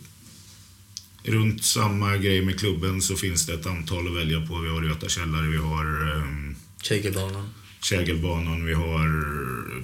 [1.24, 4.60] runt samma grej med klubben så finns det ett antal att välja på.
[4.60, 7.50] Vi har Göta källare, vi har um, Kägelbanan.
[7.82, 9.08] Kägelbanan, vi har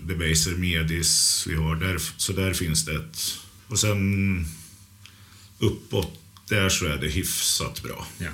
[0.08, 3.18] Debaser Medis, vi har där, så där finns det ett.
[3.68, 4.46] Och sen
[5.60, 8.08] uppåt där så är det hyfsat bra.
[8.18, 8.30] Ja.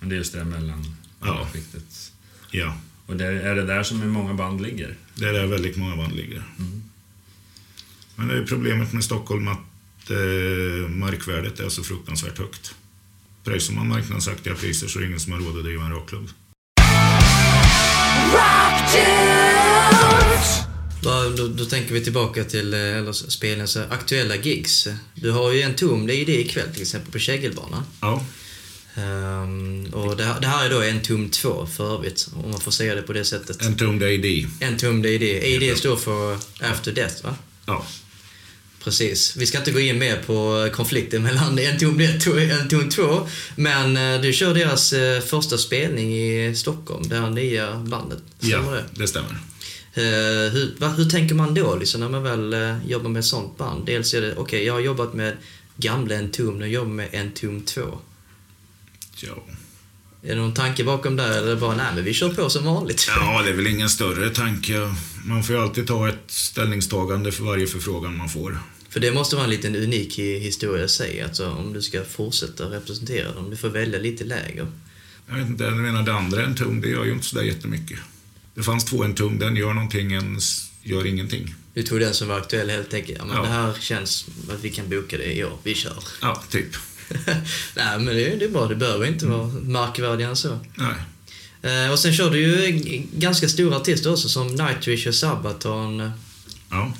[0.00, 1.48] Men det är just det mellan Ja.
[1.52, 2.12] skiktet.
[2.50, 4.96] Ja, Och det är det där som många band ligger.
[5.14, 6.42] det är där väldigt många band ligger.
[8.16, 9.60] Men det är problemet med Stockholm att
[10.10, 12.74] eh, markvärdet är så fruktansvärt högt.
[13.44, 16.28] Pröjsar man marknadsaktiga priser så är det ingen som har råd att driva en rockklubb.
[21.02, 24.88] Då, då, då tänker vi tillbaka till eh, eller spelens eh, aktuella gigs.
[25.14, 27.84] Du har ju en tom, det är ju det ikväll till exempel på Kägelbanan.
[28.00, 28.24] Ja,
[28.94, 32.70] Ehm, och det, det här är då en tum två för övrigt, om man får
[32.70, 33.62] säga det på det sättet.
[33.62, 34.46] en tum AD.
[34.60, 35.56] En tum, det det.
[35.56, 37.36] AD står för After Death, va?
[37.66, 37.86] Ja,
[38.84, 39.36] Precis.
[39.36, 42.88] Vi ska inte gå in mer på konflikten mellan en tom 1 och en tom
[42.88, 43.28] 2.
[43.56, 48.22] Men eh, du kör deras eh, första spelning i Stockholm, det här nya bandet.
[48.38, 48.84] Stämmer ja det?
[48.94, 49.38] det stämmer.
[49.94, 53.26] Eh, hur, va, hur tänker man då liksom, när man väl eh, jobbar med ett
[53.26, 53.86] sånt band?
[53.86, 55.36] Dels är det, okej, jag har jobbat med
[55.76, 57.98] gamla Entom, nu jobbar jag med Entom 2.
[59.16, 59.44] Ja.
[60.24, 63.06] Är det någon tanke bakom det eller bara, nej men vi kör på som vanligt?
[63.08, 64.94] ja, det är väl ingen större tanke.
[65.24, 68.58] Man får ju alltid ta ett ställningstagande för varje förfrågan man får.
[68.88, 72.04] För det måste vara en liten unik hi- historia i sig, alltså om du ska
[72.04, 73.50] fortsätta representera dem.
[73.50, 74.66] Du får välja lite läger.
[75.28, 77.98] Jag vet inte, jag menar det andra en tum, det gör ju inte sådär jättemycket.
[78.54, 80.38] Det fanns två en tum, den gör någonting, en
[80.82, 81.54] gör ingenting.
[81.74, 83.18] Du tog den som var aktuell helt enkelt.
[83.18, 83.42] Ja, men Ja.
[83.42, 85.58] det här känns att vi kan boka det i år.
[85.62, 86.04] Vi kör.
[86.20, 86.76] Ja, typ.
[87.76, 88.66] Nej, men det, är- det är bra.
[88.68, 90.58] Det behöver inte vara markvärdigare än så.
[90.74, 90.94] Nej.
[91.84, 96.10] Eh, och sen kör du ju ganska stora artister också som Nightwish och Sabaton.
[96.70, 96.92] Ja.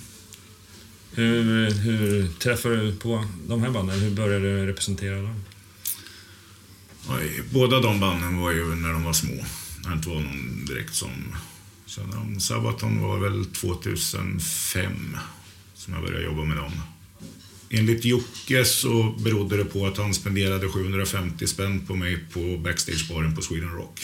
[1.14, 4.00] Hur, hur träffar du på de här banden?
[4.00, 5.44] Hur började du representera dem?
[7.08, 9.44] Oj, Båda de banden var ju när de var små.
[9.86, 11.10] Det inte var någon direkt som...
[12.12, 15.16] De, Sabaton var väl 2005
[15.74, 16.72] som jag började jobba med dem.
[17.74, 23.34] Enligt Jocke så berodde det på att han spenderade 750 spänn på mig på backstagebaren
[23.34, 24.00] på Sweden Rock.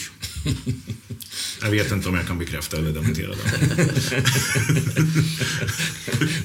[1.61, 3.43] Jag vet inte om jag kan bekräfta eller dementera det.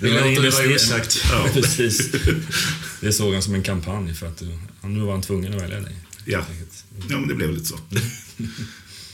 [0.01, 1.25] Vi låter det osagt.
[1.31, 2.11] Ja, precis.
[3.01, 5.81] Det såg han som en kampanj för att du, nu var han tvungen att välja
[5.81, 5.97] dig.
[6.25, 6.45] Ja.
[7.09, 7.79] ja, men det blev lite så.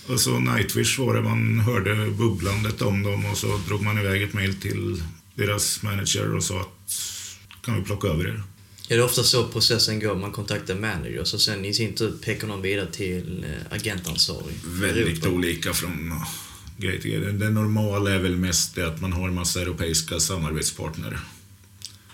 [0.06, 4.22] Och så Nightwish var det, man hörde bubblandet om dem och så drog man iväg
[4.22, 5.02] ett mejl till
[5.34, 7.19] deras manager och sa att
[7.62, 8.42] kan vi plocka över er?
[8.88, 10.14] Är det ofta så processen går?
[10.14, 14.54] Man kontaktar managers och sen i sin tur pekar de vidare till eh, agentansvarig?
[14.64, 16.28] Väldigt olika från ja,
[16.76, 17.32] grej till grej.
[17.32, 21.18] Det normala är väl mest det att man har en massa europeiska samarbetspartner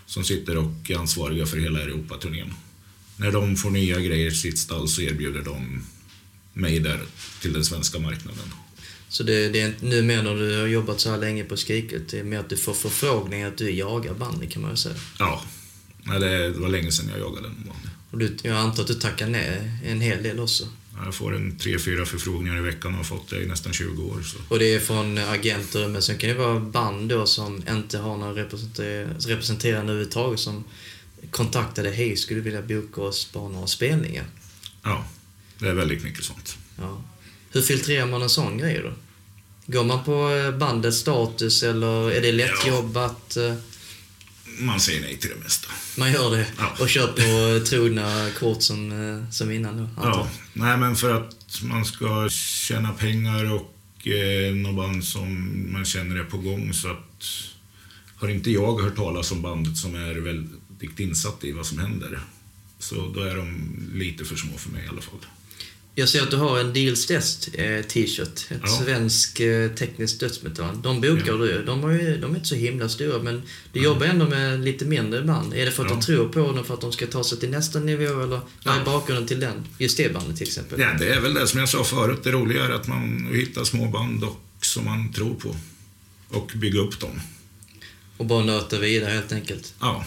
[0.06, 2.54] som sitter och är ansvariga för hela Europaturnén.
[3.16, 5.85] När de får nya grejer i sitt stall så erbjuder de
[6.52, 7.00] mig där
[7.42, 8.52] till den svenska marknaden.
[9.16, 12.09] Så det, det är nu mer när du har jobbat så här länge på Skriket,
[12.09, 14.94] det är mer att du får förfrågningar att du jagar bandet kan man ju säga.
[15.18, 15.42] Ja,
[16.02, 17.76] nej, det var länge sedan jag jagade någon.
[18.11, 20.68] Och du, jag antar att du tackar ner en hel del också.
[21.05, 24.02] Jag får en tre, fyra förfrågningar i veckan och har fått det i nästan 20
[24.02, 24.22] år.
[24.22, 24.38] Så.
[24.48, 28.16] Och det är från agenter, men sen kan det vara band då som inte har
[28.16, 30.64] någon representer- representerande överhuvudtaget som
[31.31, 34.24] kontaktade hej, skulle du vilja boka oss på några spelningar?
[34.83, 35.05] Ja,
[35.59, 36.59] det är väldigt mycket sånt.
[36.79, 37.02] Ja.
[37.50, 38.92] Hur filtrerar man en sån grej då?
[39.66, 42.68] Går man på eh, bandets status eller är det lätt Ja.
[43.37, 43.55] eh,
[44.59, 45.68] Man säger nej till det mesta.
[45.98, 46.76] man gör det Ja.
[46.81, 49.88] och kör på trogna kort som, eh, som innan då?
[50.02, 55.85] Ja, nej men för att man ska tjäna pengar och eh, något band som man
[55.85, 57.24] känner är på gång så att
[58.16, 62.20] har inte jag hört talas om bandet som är väldigt insatt i vad som händer
[62.79, 65.18] så då är de lite för små för mig i alla fall.
[65.98, 68.46] Jag ser att du har en Deals Test eh, t-shirt.
[68.50, 68.68] Ett Ja.
[68.85, 70.82] svensk eh, tekniskt dödsmetall.
[70.82, 71.32] De bokar Ja.
[71.37, 71.62] du.
[71.66, 72.16] De, ju.
[72.20, 75.54] de är inte så himla stora men du jobbar ändå med lite mindre band.
[75.54, 75.96] Är det för att Ja.
[75.96, 78.76] du tror på dem för att de ska ta sig till nästa nivå eller vad
[78.80, 79.66] är bakgrunden till den?
[79.78, 80.80] Just det bandet till exempel.
[80.80, 82.20] Ja, det är väl det som jag sa förut.
[82.24, 85.56] Det roliga är att man hittar små band och, som man tror på
[86.28, 87.20] och bygga upp dem.
[88.16, 89.74] Och bara nöta vidare helt enkelt.
[89.80, 90.04] Ja.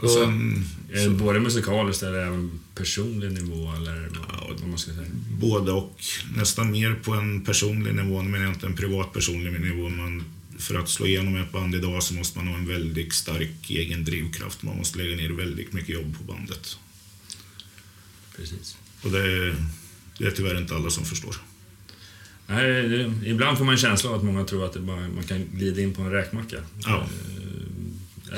[0.00, 4.78] Och Och- sen, Är det både musikaliskt eller även personlig nivå eller Ja, vad man
[4.78, 5.06] ska säga?
[5.40, 6.00] både och.
[6.36, 9.88] Nästan mer på en personlig nivå, men inte en privat personlig nivå.
[9.88, 10.24] Man,
[10.58, 14.04] för att slå igenom ett band idag så måste man ha en väldigt stark egen
[14.04, 14.62] drivkraft.
[14.62, 16.76] Man måste lägga ner väldigt mycket jobb på bandet.
[18.36, 18.76] Precis.
[19.02, 19.56] Och det,
[20.18, 21.36] det är tyvärr inte alla som förstår.
[22.46, 25.44] Nej, det, ibland får man en känsla av att många tror att bara, man kan
[25.54, 26.56] glida in på en räkmacka.
[26.84, 27.06] Ja.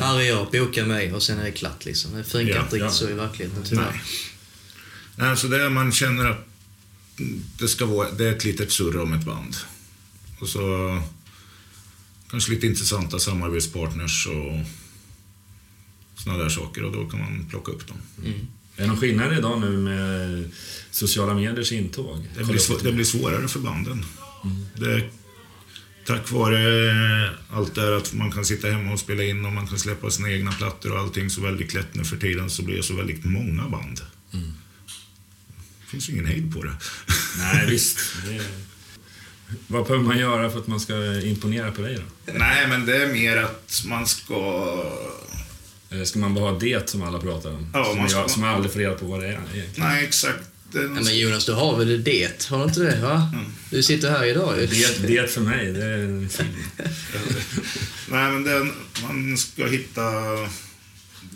[0.00, 2.14] Här är jag, boka mig och sen är det klart liksom.
[2.16, 2.90] Det funkar Ja, inte riktigt ja.
[2.90, 3.90] så i verkligheten tyvärr.
[3.90, 4.00] Nej.
[5.16, 6.48] Nej, så det är man känner att
[7.58, 9.56] det ska vara, det är ett litet surr om ett band.
[10.40, 11.02] Och så
[12.30, 14.60] kanske lite intressanta samarbetspartners och
[16.24, 17.96] såna där saker och då kan man plocka upp dem.
[18.24, 18.32] Mm.
[18.76, 20.50] Är det någon skillnad idag nu med
[20.90, 22.28] sociala mediers intåg?
[22.38, 24.04] Det blir, svå- det blir svårare för banden.
[24.76, 25.10] Det,
[26.06, 29.66] tack vare allt det här att man kan sitta hemma och spela in och man
[29.66, 32.76] kan släppa sina egna plattor och allting så väldigt lätt nu för tiden så blir
[32.76, 34.00] det så väldigt många band.
[34.30, 36.74] Det finns ju ingen hejd på det.
[37.38, 37.98] Nej, visst.
[38.26, 38.42] Det är...
[39.66, 41.94] Vad behöver man göra för att man ska imponera på dig
[42.26, 42.32] då?
[42.32, 44.34] Nej, men det är mer att man ska...
[45.90, 47.70] Eller ska man bara ha det som alla pratar om?
[47.74, 49.88] Ja, som, man ska- jag, som aldrig får reda på vad det är egentligen.
[49.88, 50.48] Nej, exakt.
[50.74, 52.46] Ja, men Jonas, du har väl det?
[52.48, 53.00] Har du inte det?
[53.00, 53.32] Va?
[53.70, 54.66] Du sitter här idag ju.
[54.66, 56.48] Det, det för mig, det är en film.
[58.10, 60.02] Nej, men den, man ska hitta...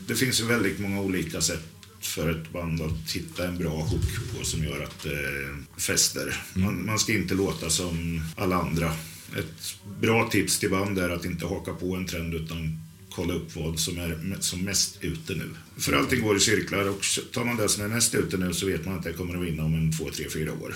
[0.07, 1.67] Det finns ju väldigt många olika sätt
[2.01, 6.43] för ett band att hitta en bra hook på som gör att det fäster.
[6.55, 8.93] Man, man ska inte låta som alla andra.
[9.39, 12.86] Ett bra tips till band är att inte haka på en trend utan
[13.17, 15.51] kolla upp vad som är som mest ute nu.
[15.77, 17.03] För allting går i cirklar och
[17.33, 19.43] tar man det som är mest ute nu så vet man att det kommer att
[19.45, 20.75] vinna om en två, tre, fyra år.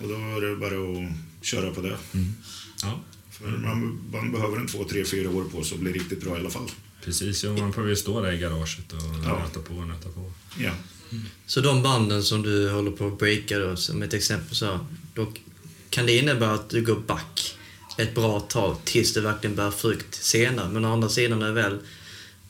[0.00, 1.12] Och då är det bara att
[1.46, 1.96] köra på det.
[2.82, 6.20] Ja, För man, man behöver en två, tre, fyra år på sig att bli riktigt
[6.20, 6.70] bra i alla fall.
[7.04, 7.44] precis.
[7.44, 9.38] Ja, man behöver ju stå där i garaget och Ja.
[9.38, 10.32] nöta på och nöta på.
[10.58, 10.70] Ja.
[11.46, 14.78] Så de banden som du håller på att breaka då, som ett exempel så
[15.14, 15.32] då
[15.90, 17.56] kan det innebära att du går back
[17.96, 20.68] ett bra tag tills det verkligen bär frukt senare.
[20.68, 21.78] Men å andra sidan när det väl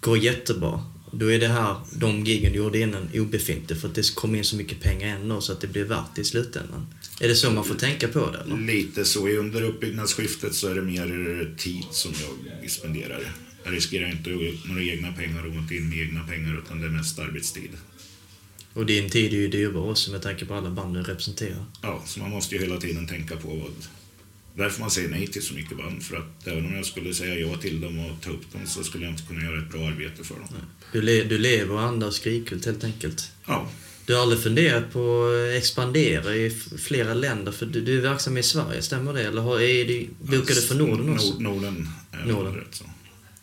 [0.01, 4.15] går jättebra, då är det här, de giggen du gjorde innan, obefintligt för att det
[4.15, 6.87] kommer in så mycket pengar ändå så att det blir värt i slutändan.
[7.21, 8.39] Är det så man får tänka på det?
[8.39, 8.57] Eller?
[8.57, 9.29] Lite så.
[9.29, 12.13] I under uppbyggnadsskiftet så är det mer tid som
[12.61, 13.35] jag spenderar.
[13.65, 14.31] Jag riskerar inte
[14.69, 17.71] några egna pengar och går inte in med egna pengar utan det är mest arbetstid.
[18.73, 21.65] Och din tid är ju dyrbar också med tanke på alla band du representerar.
[21.83, 23.73] Ja, så man måste ju hela tiden tänka på vad...
[24.57, 26.03] Därför man säger nej till så mycket band.
[26.03, 28.85] För att även om jag skulle säga ja till dem och ta upp dem så
[28.85, 30.49] skulle jag inte kunna göra ett bra arbete för dem.
[30.93, 33.31] Du, le- du lever och andas skrikkult helt enkelt.
[33.47, 33.69] Ja,
[34.07, 37.53] Du har aldrig funderat på att expandera i flera länder?
[37.53, 39.23] För du, du är verksam i Sverige, stämmer det?
[39.23, 41.33] Eller har, är det, bokar du för Norden också?
[41.33, 41.89] Nord, Norden
[42.27, 42.55] Norden.
[42.55, 42.85] Rätt så.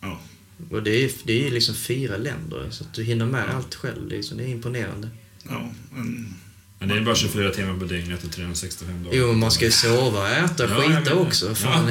[0.02, 0.22] Ja.
[0.70, 4.08] Och det är, det är liksom fyra länder, så att du hinner med allt själv.
[4.10, 5.10] Liksom, det är imponerande.
[5.50, 6.34] ja, men
[6.82, 9.18] Men det är bara 24 timmar på dygnet och 365 dagar.
[9.18, 11.56] Jo, men man ska ju sova, äta, Ja, jag skita också.
[11.56, 11.86] Fan.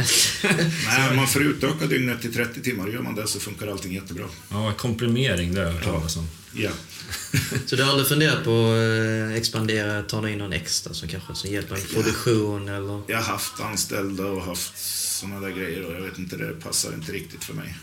[0.86, 3.94] nej, om man får utöka dygnet till 30 timmar, gör man det så funkar allting
[3.94, 4.24] jättebra.
[4.50, 6.28] Ja, komprimering, det har jag hört talas om.
[6.52, 6.70] Ja.
[7.66, 11.34] Så du har aldrig funderat på att eh, expandera, ta in någon extra som kanske
[11.34, 13.02] som hjälper med produktion eller?
[13.06, 14.72] Jag har haft anställda och haft
[15.18, 17.74] såna där grejer och jag vet inte, det passar inte riktigt för mig.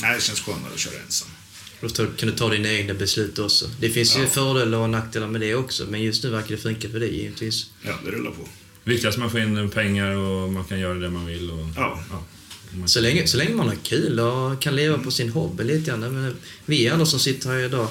[0.00, 1.28] Nej, det känns skönare att köra ensam.
[1.82, 3.70] Då kan du ta dina egna beslut också.
[3.80, 4.26] Det finns ju Ja.
[4.28, 7.66] fördelar och nackdelar med det också, men just nu verkar det funka för dig givetvis.
[7.82, 8.48] Ja, det rullar på.
[8.84, 11.50] Viktigast att man får in pengar och man kan göra det man vill.
[11.50, 12.02] Och, Ja.
[12.74, 15.90] Man- Så länge, så länge man har kul och kan leva på sin hobby lite
[15.90, 16.00] grann.
[16.00, 17.88] Men vi alla som sitter här idag,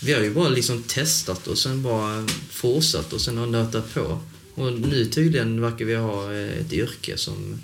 [0.00, 4.20] vi har ju bara liksom testat och sen bara fortsatt och sen har nötat på.
[4.54, 7.58] Och nu tydligen verkar vi ha eh, ett yrke som,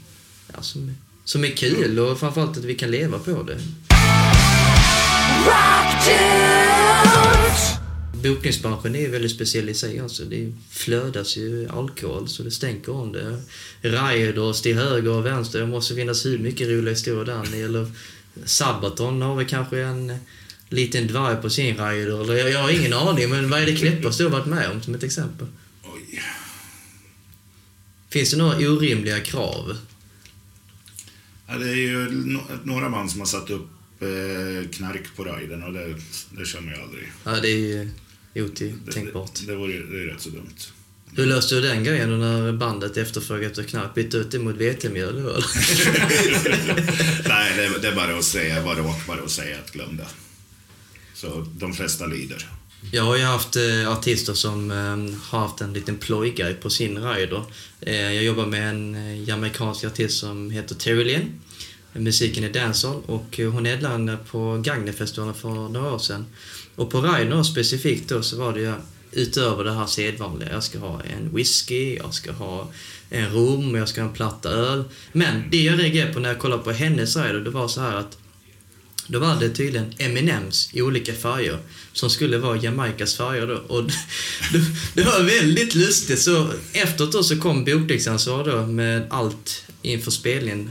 [0.54, 3.58] ja, som, som är kul och framförallt att vi kan leva på det.
[8.22, 9.98] Bokningsbranschen är väldigt speciell i sig.
[9.98, 10.24] Alltså.
[10.24, 13.42] Det flödas ju alkohol så det stänker om det.
[13.80, 15.60] Riders till höger och vänster.
[15.60, 17.50] Det måste finnas hur mycket roliga historier där.
[17.50, 17.90] Det gäller
[18.44, 20.12] Sabaton har väl kanske en
[20.68, 22.22] liten dvärg på sin rider.
[22.22, 24.70] Eller jag, jag har ingen aning, men vad är det Kleppas du har varit med
[24.70, 25.46] om som ett exempel?
[25.82, 26.22] Oj.
[28.08, 29.76] Finns det några orimliga krav?
[31.46, 32.08] Ja, det är ju
[32.64, 33.68] några man som har satt upp
[34.00, 35.94] eh, knark på riden och det,
[36.30, 37.12] det kör man ju aldrig.
[37.24, 37.88] Ja, det är ju
[38.32, 39.34] Det, otänkbart.
[39.40, 40.54] det, det, vore, det är rätt så dumt.
[41.16, 43.94] Hur löste du den grejen när bandet efterfrågade efter knark?
[43.94, 45.44] Bytte ut det mot vetemjöl eller?
[47.28, 50.06] Nej, det, det är bara att säga, bara rakt bara att säga att glöm det.
[51.14, 52.48] Så de flesta lider.
[52.92, 56.98] Jag har ju haft eh, artister som eh, har haft en liten plojgrej på sin
[57.12, 57.44] rider.
[57.80, 61.40] Eh, jag jobbar med en jamaicansk artist som heter Terry Lynn.
[61.92, 66.26] Musiken är dancehall och hon headlinade på Gagnefestivalen för några år sedan.
[66.76, 68.72] Och på riden specifikt då så var det ju
[69.12, 70.52] utöver det här sedvanliga.
[70.52, 72.72] Jag ska ha en whisky, jag ska ha
[73.10, 74.84] en rom, jag ska ha en platta öl.
[75.12, 77.96] Men det jag reagerade på när jag kollade på hennes rider, det var så här
[77.96, 78.18] att
[79.06, 81.58] då var det tydligen Eminems i olika färger
[81.92, 83.54] som skulle vara Jamaicas färger då.
[83.54, 83.84] Och
[84.52, 86.22] det, det var väldigt lustigt.
[86.22, 90.70] Så efteråt då så kom bokningsansvar då med allt inför spelningen.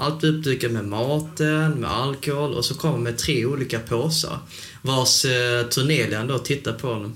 [0.00, 4.38] Allt uppdukat med maten, med alkohol och så kom de med tre olika påsar.
[4.82, 7.14] Vars eh, turnéledaren då tittade på honom.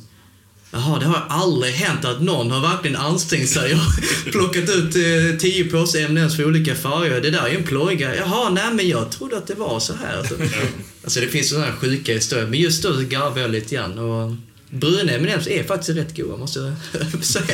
[0.71, 3.81] Jaha, det har aldrig hänt att någon har verkligen ansträngt sig och
[4.33, 7.21] plockat ut eh, tio påsar M&M's för olika färger.
[7.21, 8.17] Det där är ju en plojga.
[8.17, 10.19] Jaha, nej men jag trodde att det var så här.
[10.19, 10.35] Alltså,
[11.05, 12.47] alltså det finns sådana här sjuka historier.
[12.47, 13.99] Men just då så garvade jag lite grann.
[13.99, 14.33] Och
[14.73, 16.75] bruna M&M's är faktiskt rätt goda, måste jag
[17.25, 17.45] säga.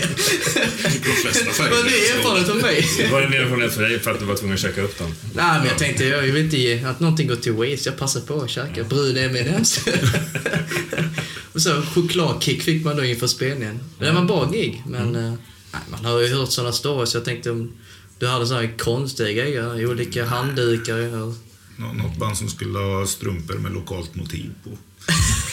[1.05, 1.63] De flesta.
[1.63, 2.87] Men det är erfarenhet av mig.
[3.13, 5.15] Var det en erfarenhet för dig för att du var tvungen att käka upp dem?
[5.35, 7.89] Nej, men jag tänkte jag vill inte ge att någonting går till waste.
[7.89, 9.89] Jag passar på att käka bruna M&M's.
[11.53, 13.81] och så chokladkick fick man då inför spelningen.
[13.99, 15.33] Det var en bra gig, men eh,
[15.73, 17.15] nej, man har ju hört sådana stories.
[17.15, 17.73] Jag tänkte om
[18.19, 20.97] du hade sådana här konstiga grejer, olika handdukar.
[21.77, 24.71] Nå- Något band som skulle ha strumpor med lokalt motiv på.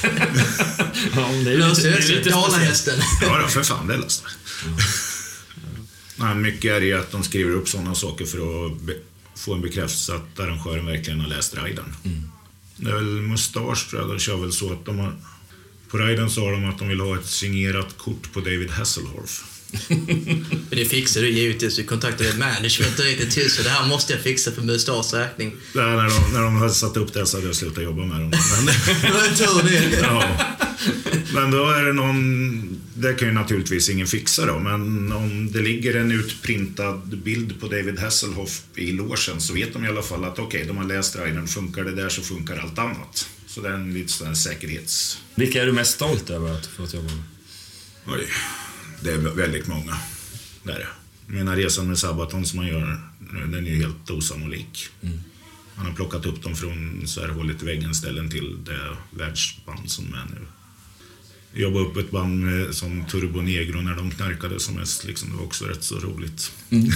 [1.16, 3.00] Ja, det är Löser lite, det är lite Dalahästen.
[3.22, 4.28] Ja, då, för fan, det löste
[6.16, 8.72] Nej, Mycket är det ju att de skriver upp sådana saker för att
[9.36, 11.96] få en bekräftelse att arrangören verkligen har läst riden.
[12.78, 15.16] Det är väl Mustasch tror jag, de kör väl så att de har...
[15.90, 19.55] På riden sa de att de vill ha ett signerat kort på David Hasselhoff.
[20.70, 21.76] Men det fixar du givetvis.
[21.76, 25.56] Du kontaktade management och rätt till så det här måste jag fixa för Mustars räkning.
[25.74, 28.20] Här, när, de, när de hade satt upp det så hade jag slutat jobba med
[28.20, 28.30] dem.
[29.02, 30.00] Men, tur det.
[30.02, 30.24] ja.
[31.34, 32.82] men då är det någon...
[32.94, 37.68] Det kan ju naturligtvis ingen fixa då, men om det ligger en utprintad bild på
[37.68, 41.16] David Hasselhoff i logen så vet de i alla fall att okej, de har läst
[41.16, 41.48] riden.
[41.48, 43.30] Funkar det där så funkar allt annat.
[43.48, 45.18] Så det är en lite sån här säkerhets...
[45.36, 47.24] Vilka är du mest stolt över att få jobba med?
[48.08, 48.28] Oj,
[49.06, 49.98] det är väldigt många.
[50.64, 50.88] Det är det.
[51.28, 53.00] Mina resan med Sabaton som man gör,
[53.52, 54.90] den är ju helt osannolik.
[55.76, 60.06] Man har plockat upp dem från så här hållet i väggen-ställen till det världsband som
[60.14, 60.48] är nu.
[61.62, 65.04] Jobba upp ett band med, som Turbo Negro när de knarkade som mest.
[65.04, 66.52] Liksom, det var också rätt så roligt.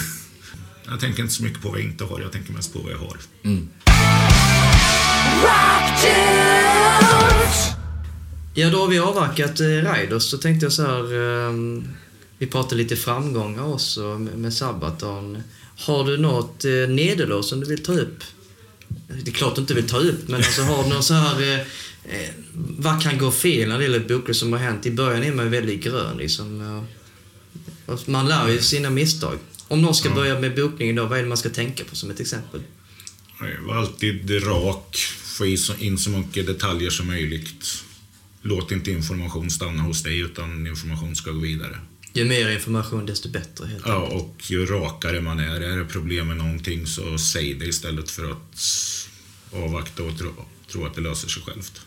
[0.86, 2.91] Jag tänker inte så mycket på vad jag inte har, jag tänker mest på vad
[2.91, 3.18] jag har.
[8.60, 10.24] Ja, då har vi avverkat eh, Raiders.
[10.24, 11.14] Så tänkte jag så här...
[11.49, 11.88] ehm,
[12.38, 15.43] vi pratade lite framgångar också med, med Sabaton.
[15.78, 18.24] Har du något eh, nederlag som du vill ta upp?
[19.24, 21.41] det är klart du inte vill ta upp, men alltså har du någon så här...
[21.41, 21.60] Eh,
[22.03, 24.86] eh, vad kan gå fel när det gäller bokare som har hänt?
[24.86, 26.86] I början är man ju väldigt grön liksom.
[28.05, 29.38] Man lär ju sina misstag.
[29.68, 32.12] Om någon ska börja med bokning då, vad är det man ska tänka på som
[32.12, 32.62] ett exempel?
[33.68, 35.45] Var alltid rak, få
[35.80, 37.84] in så mycket detaljer som möjligt.
[38.41, 41.79] Låt inte information stanna hos dig, utan information ska gå vidare.
[42.13, 43.67] Ju mer information, desto bättre.
[43.67, 45.61] Helt ja, och ju rakare man är.
[45.61, 48.65] Är det problem med någonting, så säg det istället för att
[49.53, 50.31] avvakta och tro,
[50.71, 51.81] tro att det löser sig självt.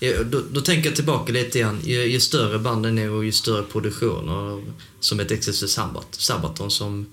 [0.00, 1.80] Ja, då, då, tänker jag tillbaka lite grann.
[1.84, 4.64] Ju, ju större banden är och ju större produktioner,
[5.00, 7.06] som ett Sabbat, Sabaton som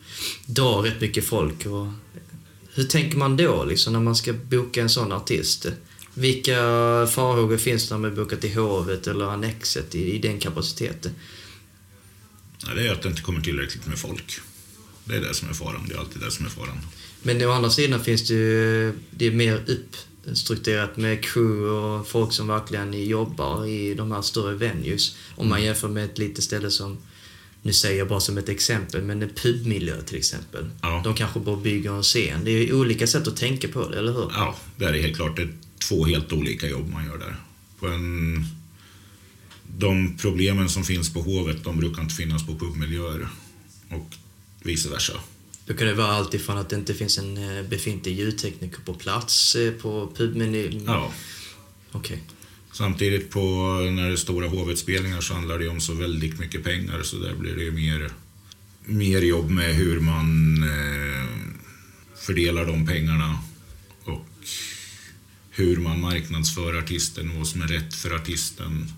[0.46, 1.66] drar rätt mycket folk.
[1.66, 1.88] Och,
[2.74, 5.68] hur tänker man då liksom, när man ska boka en sån artist?
[6.20, 6.56] Vilka
[7.08, 11.12] farhågor finns det man bokar till Hovet eller Annexet i, i den kapaciteten?
[12.68, 14.40] Ja, det är att det inte kommer tillräckligt med folk.
[15.06, 15.86] Det är det som är faran.
[15.88, 16.78] Det är alltid det som är faran.
[17.22, 19.64] Men å andra sidan finns det ju det är mer
[20.26, 25.16] uppstrukturerat med crew och folk som verkligen jobbar i de här större venues.
[25.36, 25.66] Om man mm.
[25.66, 26.98] jämför med ett litet ställe som,
[27.62, 30.66] nu säger jag bara som ett exempel, men en pubmiljö till exempel.
[30.82, 31.02] Ja.
[31.04, 32.44] De kanske bara bygger en scen.
[32.44, 34.32] Det är ju olika sätt att tänka på det, eller hur?
[34.34, 35.36] Ja, det är helt klart.
[35.36, 35.48] Det
[35.88, 37.36] två helt olika jobb man gör där.
[37.80, 38.46] På en
[39.78, 43.28] de problemen som finns på Hovet, de brukar inte finnas på pubmiljöer.
[43.90, 44.16] Och
[44.64, 45.14] vice versa.
[45.66, 48.94] Då kan det vara allt ifrån att det inte finns en eh, befintlig ljudtekniker på
[48.94, 50.84] plats eh, på pubmenyn?
[50.86, 51.14] Ja.
[51.92, 52.00] Okej.
[52.00, 52.18] Okay.
[52.72, 53.40] Samtidigt på
[53.92, 57.36] när det är stora hovetspelningar så handlar det om så väldigt mycket pengar så där
[57.36, 58.12] blir det ju mer,
[58.86, 61.30] mer jobb med hur man eh,
[62.16, 63.40] fördelar de pengarna
[64.04, 64.26] och
[65.60, 68.92] hur man marknadsför artisten, vad som är rätt för artisten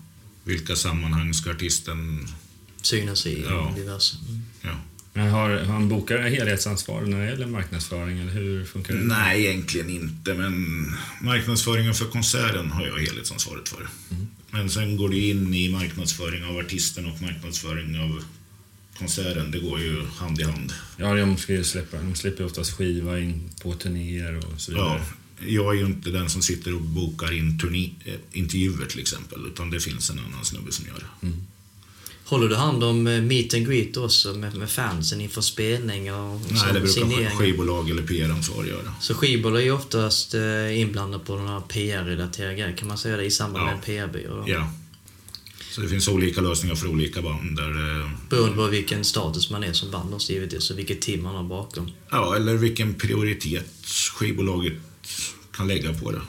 [0.44, 2.28] vilka sammanhang ska artisten
[2.82, 3.44] synas i?
[3.48, 3.72] Ja.
[3.76, 4.16] Diverse.
[4.28, 4.42] Mm.
[4.60, 4.80] Ja.
[5.12, 9.00] Men har han bokar helhetsansvar när det gäller marknadsföring, eller hur funkar det?
[9.00, 10.86] Nej, egentligen inte, men
[11.20, 13.88] marknadsföringen för konserten har jag helhetsansvaret för.
[14.10, 14.26] Mm.
[14.50, 18.24] Men sen går det in i marknadsföring av artisten och marknadsföring av
[18.98, 19.50] konserten.
[19.50, 20.72] Det går ju hand i hand.
[20.96, 21.96] Ja, de ska ju släppa.
[21.96, 24.86] De släpper oftast skiva in på turnéer och så vidare.
[24.86, 25.04] Ja,
[25.46, 29.46] jag är ju inte den som sitter och bokar in turné, eh, intervjuer till exempel,
[29.46, 31.26] utan det finns en annan snubbe som gör det.
[31.26, 31.46] Mm.
[32.24, 36.14] Håller du hand om eh, meet and greet också med, med fansen inför spelningar?
[36.14, 38.94] Och Nej, det brukar skivbolag eller PR-ansvarig göra.
[39.00, 43.24] Så skivbolag är ju oftast eh, inblandade på några PR-relaterade grejer, kan man säga det,
[43.24, 43.66] i samband ja.
[43.66, 44.44] med en PR-byrå?
[44.48, 44.72] Ja.
[45.70, 47.56] Så det finns olika lösningar för olika band.
[47.56, 51.34] Där, Beroende på vilken status man är som band också givetvis, och vilket team man
[51.34, 51.90] har bakom.
[52.10, 53.66] Ja, eller vilken prioritet
[54.14, 54.72] skivbolaget
[55.52, 56.22] kan lägga på det.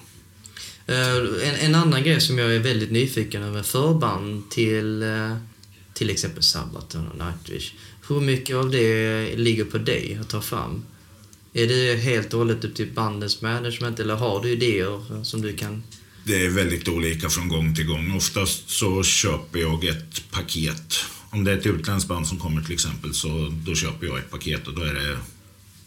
[0.90, 5.38] Uh, en, en, annan grej som jag är väldigt nyfiken över, förband till uh,
[5.94, 7.74] till exempel Sabaton och Nightwish.
[8.08, 10.86] Hur mycket av det ligger på dig att ta fram?
[11.54, 15.56] Är det helt och hållet upp till bandens management eller har du idéer som du
[15.56, 15.84] kan...
[16.26, 18.16] Det är väldigt olika från gång till gång.
[18.16, 20.96] Oftast så köper jag ett paket.
[21.30, 24.32] Om det är ett utländskt band som kommer till exempel så då köper jag ett
[24.32, 25.18] paket och då är det,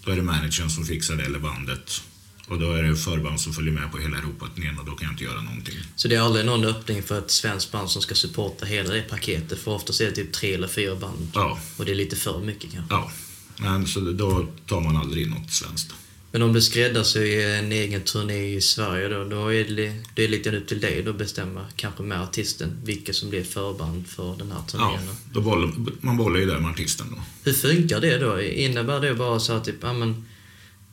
[0.05, 2.03] då är det managern som fixar det eller bandet.
[2.49, 5.13] Och då är det förband som följer med på hela Europaturnén och då kan jag
[5.13, 5.75] inte göra någonting.
[5.97, 9.03] Så det är aldrig någon öppning för ett svenskt band som ska supporta hela det
[9.03, 9.59] paketet?
[9.59, 11.31] För oftast är det typ tre eller fyra band.
[11.35, 11.59] Ja.
[11.77, 12.95] Och det är lite för mycket kanske?
[12.95, 13.11] Ja.
[13.59, 15.95] Men så då tar man aldrig in något svenskt.
[16.33, 20.29] Men om du skräddarsyr en egen turné i Sverige då, då är det, det är
[20.29, 24.37] lite upp till dig då att bestämma, kanske med artisten, vilka som blir förband för
[24.37, 25.01] den här turnén?
[25.07, 27.23] Ja, då bollar, man bollar ju där med artisten då.
[27.45, 28.41] Hur funkar det då?
[28.41, 30.27] Innebär det bara så att typ, ja men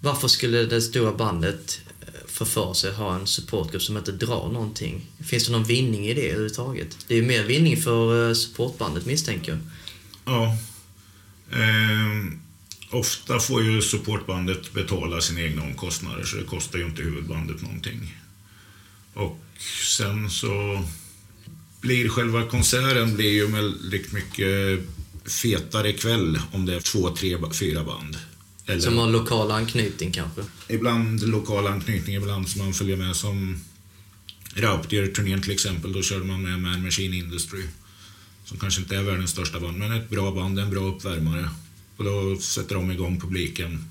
[0.04, 4.12] varför skulle det stora bandet eh, få för sig att ha en supportgrupp som inte
[4.12, 5.06] drar någonting?
[5.26, 6.98] Finns det någon vinning i det överhuvudtaget?
[7.08, 9.60] Det är ju mer vinning för eh, supportbandet misstänker jag.
[10.26, 10.58] Ja.
[11.52, 12.40] Ehm,
[12.90, 18.18] ofta får ju supportbandet betala sina egna omkostnader så det kostar ju inte huvudbandet någonting.
[19.14, 19.40] Och
[19.96, 20.84] sen så
[21.82, 24.80] blir själva konserten blir ju väldigt mycket
[25.26, 28.18] fetare kväll om det är två, tre, fyra band.
[28.66, 30.42] Eller, som har lokal anknytning kanske?
[30.68, 33.64] Ibland lokal anknytning, ibland som man följer med som
[34.56, 35.94] Rauptier-turnén till exempel.
[35.94, 37.64] Då körde man med Man Machine Industry.
[38.46, 41.50] Som kanske inte är världens största band, men ett bra band, en bra uppvärmare.
[41.98, 43.86] Och då sätter de igång publiken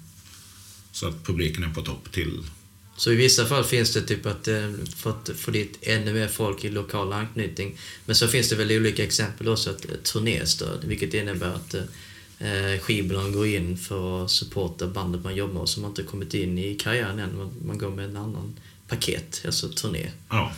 [0.92, 2.42] så att publiken är på topp till
[2.96, 6.28] så i vissa fall finns det typ att eh, för att få dit ännu mer
[6.28, 7.78] folk i lokal anknytning.
[8.06, 11.74] Men så finns det väl olika exempel också, ett turnéstöd, vilket innebär att
[12.38, 16.58] eh, skivbolagen går in för att supporta bandet man jobbar med som inte kommit in
[16.58, 17.36] i karriären än.
[17.36, 18.54] Man, man går med en annan
[18.88, 20.10] paket, alltså turné.
[20.28, 20.52] Ja,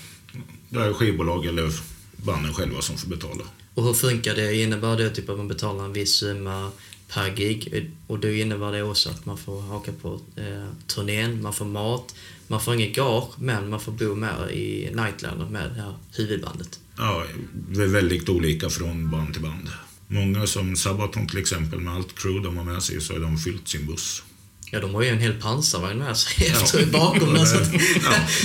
[0.69, 1.71] det är skivbolag eller
[2.17, 3.45] banden själva som får betala.
[3.75, 4.55] Och hur funkar det?
[4.57, 6.71] Innebär det typ att man betalar en viss summa
[7.09, 7.91] per gig.
[8.07, 12.15] Och då innebär det också att man får haka på eh, turnén, man får mat,
[12.47, 16.81] man får inget gage, men man får bo med i Nightlander med det här huvudbandet.
[16.97, 19.69] Ja, det är väldigt olika från band till band.
[20.09, 23.39] Många som Sabaton till exempel, med allt crew de har med sig så har de
[23.39, 24.23] fyllt sin buss.
[24.71, 27.45] Ja, de har ju en hel pansarvagn med sig efter, bakom där.
[27.45, 27.71] Så att,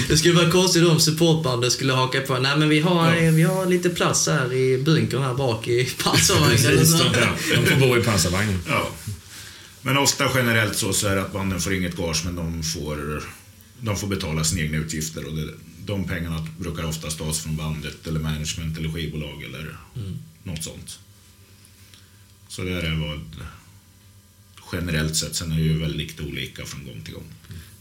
[0.07, 2.37] det skulle vara konstigt om supportbandet skulle haka på.
[2.37, 3.31] Nej, men vi har, Ja.
[3.31, 6.57] vi har lite plats här i bunkern här bak i pansarvagnen.
[6.57, 8.59] Precis, de, de får bo i pansarvagnen.
[8.67, 8.89] Ja.
[9.81, 13.23] Men ofta generellt så, så är det att banden får inget gage men de får,
[13.81, 15.27] de får betala sina egna utgifter.
[15.27, 15.49] Och det,
[15.85, 19.77] de pengarna brukar oftast tas från bandet eller management eller skivbolag eller
[20.43, 20.99] något sånt.
[22.49, 23.19] Så det är vad
[24.73, 25.35] generellt sett.
[25.35, 27.23] Sen är det ju väldigt olika från gång till gång.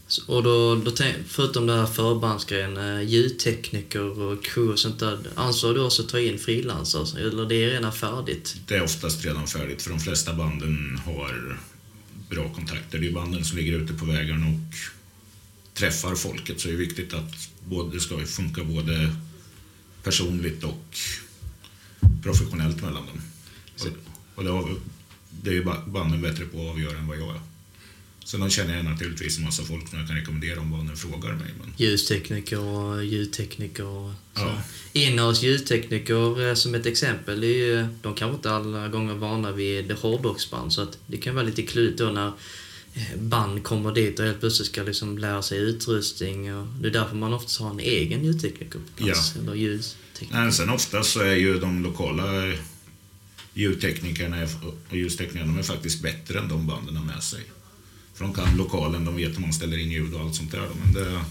[0.07, 4.99] Så- Och då, då tänk, förutom det här förbandsgrejen, eh, ljudtekniker och crew och sånt
[4.99, 5.19] där.
[5.35, 7.21] Ansvarar du också att ta in frilansare?
[7.27, 8.55] Eller det är redan färdigt?
[8.67, 11.59] Det är oftast redan färdigt för de flesta banden har
[12.29, 12.99] bra kontakter.
[12.99, 14.75] Det är banden som ligger ute på vägarna och
[15.73, 19.15] träffar folket så det är viktigt att både, det ska funka både
[20.03, 20.97] personligt och
[22.23, 23.21] professionellt mellan dem.
[24.47, 24.69] Och,
[25.29, 27.41] det, är ju ba- banden bättre på att avgöra än vad jag är.
[28.25, 31.47] Sen känner jag naturligtvis en massa folk som jag kan rekommendera om banden frågar mig.
[31.59, 34.11] Men Ljustekniker och ljudtekniker och.
[34.35, 34.61] Ja.
[34.93, 39.91] Inhouse ljudtekniker eh, som ett exempel, är ju, de kanske inte alla gånger vana vid
[39.91, 42.27] hårdrocksband så att det kan vara lite klurigt då när
[42.93, 46.91] eh, band kommer dit och helt plötsligt ska liksom lära sig utrustning och det är
[46.91, 50.41] därför man oftast har en egen ljudtekniker på plats, eller ljustekniker.
[50.43, 52.53] Nej, sen oftast så är ju de lokala
[53.59, 54.47] ljudteknikerna
[54.89, 57.43] och ljusteknikerna de är faktiskt bättre än de banden har med sig.
[58.13, 60.67] För de kan lokalen, de vet hur man ställer in ljud och allt sånt där.
[60.83, 61.21] Men det,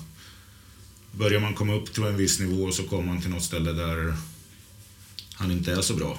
[1.12, 4.16] börjar man komma upp till en viss nivå så kommer man till något ställe där
[5.34, 6.18] han inte är så bra.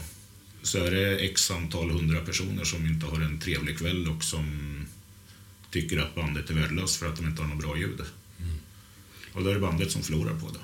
[0.63, 4.45] Så är det x antal hundra personer som inte har en trevlig kväll och som
[5.71, 8.01] tycker att bandet är värdelöst för att de inte har något bra ljud.
[9.33, 10.59] Och då är det bandet som förlorar på det.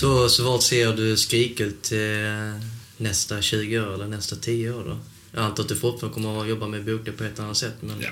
[0.00, 2.62] Så, så vart ser du Skrikult eh,
[2.96, 4.98] nästa 20 år eller nästa 10 år då?
[5.32, 8.00] Jag antar att du fortfarande kommer att jobba med bokning på ett annat sätt men
[8.00, 8.10] Ja.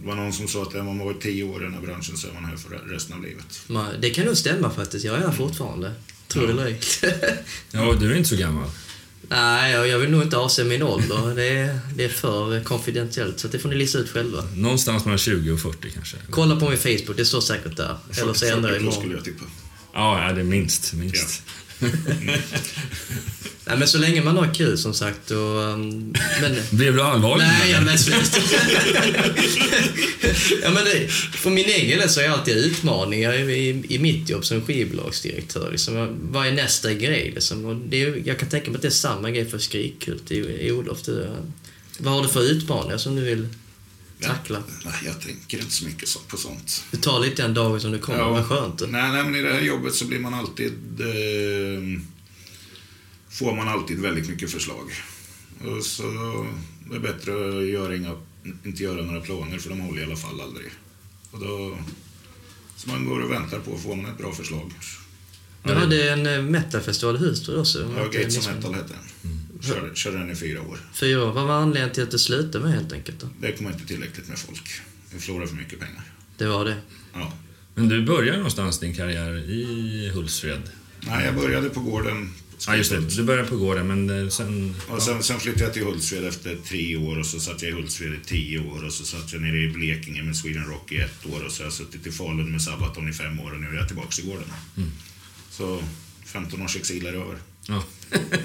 [0.00, 2.16] Det var någon som sa att är man varit tio år i den här branschen
[2.16, 3.60] så är man här för resten av livet.
[3.66, 5.04] man, det kan nog stämma faktiskt.
[5.04, 5.92] Jag är här fortfarande.
[6.28, 6.76] Tror det eller.
[7.70, 8.70] Ja, du är inte så gammal.
[9.28, 11.34] Nej, jag, vill nog inte avse min ålder.
[11.34, 14.44] Det är, det är för konfidentiellt, så det får ni lista ut själva.
[14.54, 16.16] Någonstans mellan 20 och 40 kanske.
[16.30, 17.98] Kolla på min Facebook, det står säkert där.
[18.16, 19.24] Eller så ändrar jag 40 plus skulle imorgon.
[19.24, 19.44] jag tippa.
[19.94, 20.92] Ja, ja, det är minst.
[20.92, 21.42] minst.
[23.64, 25.36] Nej, men så länge man har kul som sagt och...
[25.36, 27.44] um, Men, Blev du allvarlig?
[27.44, 28.38] Nej, ja, men sluta.
[30.62, 34.28] ja, men det, för min egen del så är jag alltid utmaningar i, i mitt
[34.28, 35.70] jobb som skivbolagsdirektör.
[35.70, 37.32] Liksom, vad är nästa grej?
[37.34, 37.64] Liksom?
[37.64, 40.36] Och det är, jag kan tänka mig att det är samma grej för Skrikkult i,
[40.36, 41.02] i Olof.
[41.02, 41.26] Du,
[41.98, 43.48] vad har du för utmaningar som du vill
[44.22, 44.62] tackla?
[44.84, 46.84] Nej, jag tänker inte så mycket så- på sånt.
[46.90, 48.80] Du tar lite den dagen som du kommer, vad skönt.
[48.88, 50.72] Nej, nej, men i det här jobbet så blir man alltid...
[51.00, 52.00] Eh,
[53.30, 54.92] får man alltid väldigt mycket förslag.
[55.64, 56.02] Och så
[56.90, 58.16] det är bättre att göra inga,
[58.64, 60.66] inte göra några planer för de håller i alla fall aldrig.
[61.30, 61.78] Och då,
[62.76, 64.72] så man går och väntar på att få man ett bra förslag.
[65.62, 67.92] Du hade en eh, metalfestival i Husby också.
[67.96, 68.92] Ja, Gates of Metal hette
[69.22, 69.40] den.
[69.60, 70.78] Körde, körde den i fyra år.
[70.92, 71.32] Fyra år.
[71.32, 73.20] Vad var anledningen till att du slutade med helt enkelt?
[73.20, 73.28] Då?
[73.40, 74.70] Det kom inte tillräckligt med folk.
[75.12, 76.02] Vi förlorade för mycket pengar.
[76.38, 76.76] Det var det.
[77.14, 77.32] Ja.
[77.74, 80.62] Men du började någonstans din karriär i Hultsfred.
[81.00, 82.30] Nej, jag började på gården.
[82.66, 83.00] Ja, just det.
[83.00, 84.74] Du började på gården, men eh, sen...
[84.88, 87.74] Och sen, sen flyttade jag till Hultsfred efter tre år och så satt jag i
[87.74, 90.96] Hultsfred i tio år och så satt jag nere i Blekinge med Sweden Rock i
[90.96, 93.60] ett år och så har jag suttit i Falun med Sabaton i fem år och
[93.60, 94.52] nu är jag tillbaka i gården.
[95.50, 95.82] Så
[96.24, 97.38] 15 års exil är över.
[97.68, 97.84] Ja.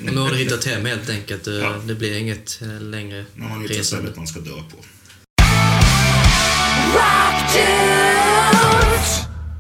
[0.02, 1.44] Nu har du hittat hem helt enkelt.
[1.46, 1.76] Det, Ja.
[1.88, 3.84] det blir inget eh, längre har man hittat resande.
[3.84, 4.78] stället man ska dö på.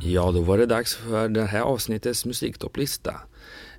[0.01, 3.15] Ja, då var det dags för det här avsnittets musiktopplista.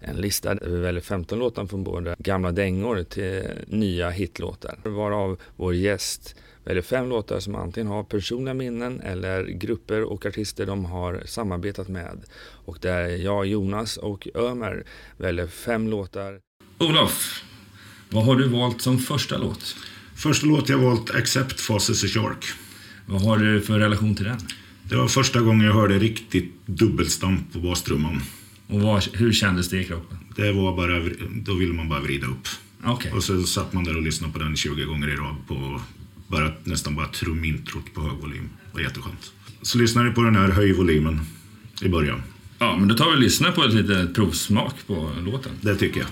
[0.01, 4.79] En lista vi väljer 15 låtar från både gamla dängor till nya hitlåtar.
[4.85, 10.67] Varav vår gäst väljer fem låtar som antingen har personliga minnen eller grupper och artister
[10.67, 12.25] de har samarbetat med.
[12.65, 14.85] Och där jag, Jonas och Ömer
[15.17, 16.41] väljer fem låtar.
[16.79, 17.43] Olof,
[18.11, 19.77] vad har du valt som första låt?
[20.17, 22.45] Första låt jag valt Accept Fosses a Shark.
[23.07, 24.39] Vad har du för relation till den?
[24.89, 28.23] Det var första gången jag hörde riktigt dubbelstamp på bastrumman.
[28.69, 30.19] Och vad, hur kändes det i kroppen?
[30.37, 30.99] Det var bara,
[31.45, 32.49] då ville man bara vrida upp.
[32.85, 33.13] Okej.
[33.13, 35.81] Och så satt man där och lyssnade på den 20 gånger i rad på
[36.35, 38.51] bara, nästan bara trumintrot på hög volym.
[38.67, 39.33] Det var jätteskönt.
[39.63, 41.21] Så lyssnade ni på den här, höj volymen
[41.83, 42.23] i början.
[42.59, 45.53] Ja, men då tar vi och lyssnar på ett litet provsmak på låten.
[45.61, 46.09] Det tycker jag.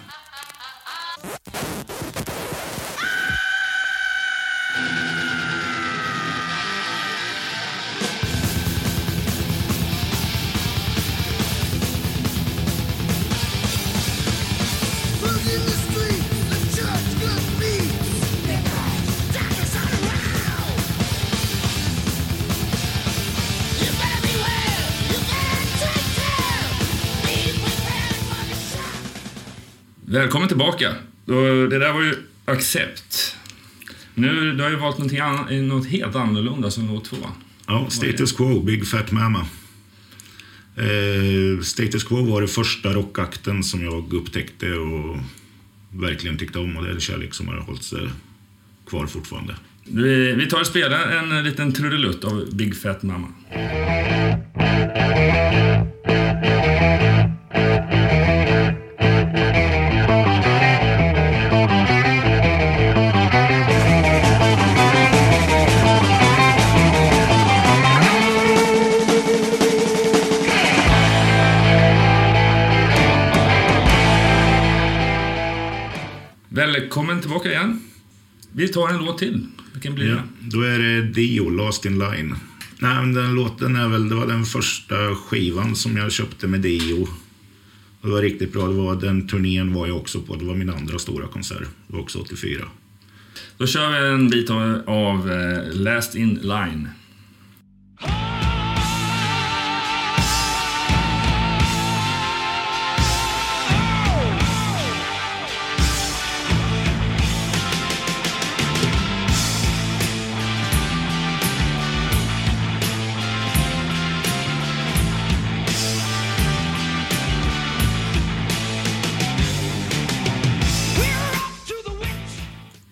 [30.23, 30.95] Välkommen tillbaka.
[31.25, 32.14] Det där var ju
[32.45, 33.37] Accept.
[34.14, 37.16] Nu, du har ju valt någonting annat, något helt annorlunda som låt två.
[37.66, 39.47] Ja, Status Quo, Big Fat Mama.
[40.77, 45.16] Eh, Status Quo var det första rockakten som jag upptäckte och
[45.91, 48.09] verkligen tyckte om och det är kärlek som har hållit sig
[48.87, 49.57] kvar fortfarande.
[49.85, 53.29] Vi, vi tar och spelar en liten trudelutt av Big Fat Mama.
[76.93, 77.80] Välkommen tillbaka igen.
[78.53, 79.47] Vi tar en låt till.
[79.72, 80.22] Vilken blir Ja, det?
[80.57, 82.34] då är det Dio, Last in Line.
[82.78, 86.61] Nej, men den låten är väl, det var den första skivan som jag köpte med
[86.61, 87.09] Dio.
[88.03, 88.66] Det var riktigt bra.
[88.68, 90.36] Det var, den turnén var jag också på.
[90.36, 91.68] Det var min andra stora konsert.
[91.86, 92.64] Det var också 84.
[93.57, 96.88] Då kör vi en bit av, av eh, Last In Line.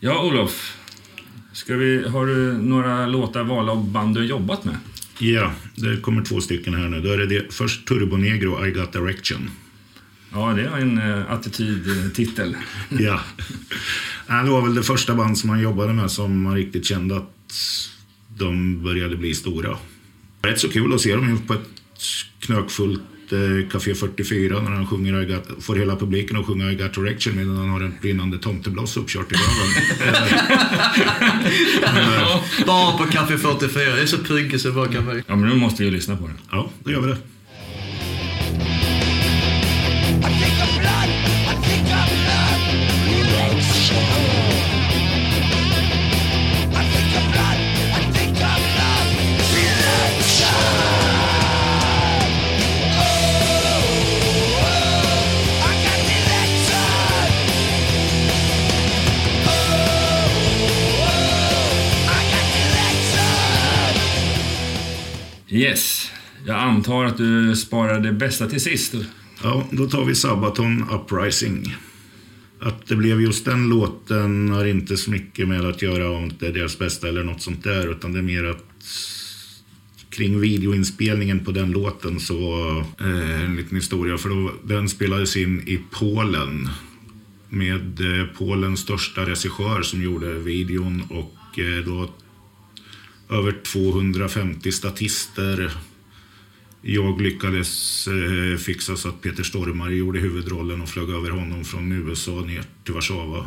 [0.03, 0.77] Ja, Olof.
[1.53, 4.77] Ska vi, har du några låtar valda av band du har jobbat med?
[5.19, 7.01] Ja, det kommer två stycken här nu.
[7.01, 9.51] Då är det, det först Turbo Negro, I Got Direction.
[10.33, 12.57] Ja, det är en uh, attitydtitel.
[12.99, 13.21] Ja.
[14.27, 17.55] Det var väl det första band som man jobbade med som man riktigt kände att
[18.39, 19.77] de började bli stora.
[20.43, 21.69] Rätt så kul att se dem på ett
[22.39, 23.03] knökfullt
[23.33, 26.95] eh, Café 44 när han sjunger I got, får hela publiken att sjunga I got
[26.95, 29.71] direction medan han har en brinnande tomtebloss uppkört i röven.
[32.67, 33.95] Bara på Café 44.
[33.95, 35.17] Det är så prunkigt så det bara kan vara.
[35.17, 36.39] Ja, men nu måste vi ju lyssna på den.
[36.51, 37.17] ja, då gör vi det.
[65.51, 66.11] Yes.
[66.47, 68.95] Jag antar att du sparar det bästa till sist.
[69.43, 71.77] Ja, då tar vi Sabaton Uprising.
[72.61, 76.47] Att det blev just den låten har inte så mycket med att göra om det
[76.47, 77.91] är deras bästa eller något sånt där.
[77.91, 78.65] Utan det är mer att
[80.11, 84.19] kring videoinspelningen på den låten så var eh, en liten historia.
[84.19, 86.69] För då, den spelades in i Polen
[87.49, 92.09] med eh, Polens största regissör som gjorde videon och eh, då
[93.31, 95.73] över 250 statister
[96.83, 101.93] jag lyckades eh, fixa så att Peter Stormare gjorde huvudrollen och flög över honom från
[101.93, 103.47] USA ner till Warszawa.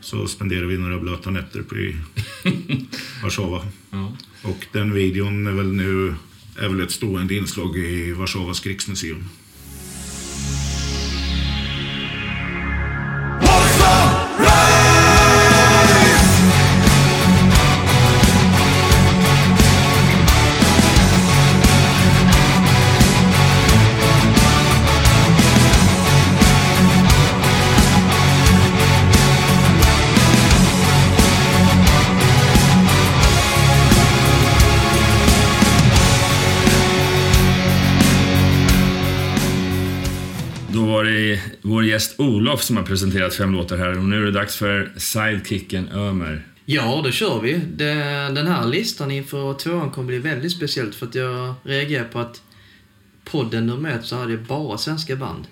[0.00, 1.96] Så spenderade vi några blöta nätter på i
[3.22, 3.62] Warszawa.
[3.90, 4.16] Ja.
[4.42, 6.14] Och den videon är väl nu
[6.56, 9.24] är väl ett stående inslag i Warszawas krigsmuseum.
[42.50, 46.46] Olof som har presenterat fem låtar här och nu är det dags för sidekicken Ömer.
[46.64, 47.60] Ja, då kör vi.
[48.34, 52.42] Den här listan inför tvåan kommer bli väldigt speciellt för att jag reagerar på att
[53.24, 55.44] podden nummer ett så hade jag bara svenska band.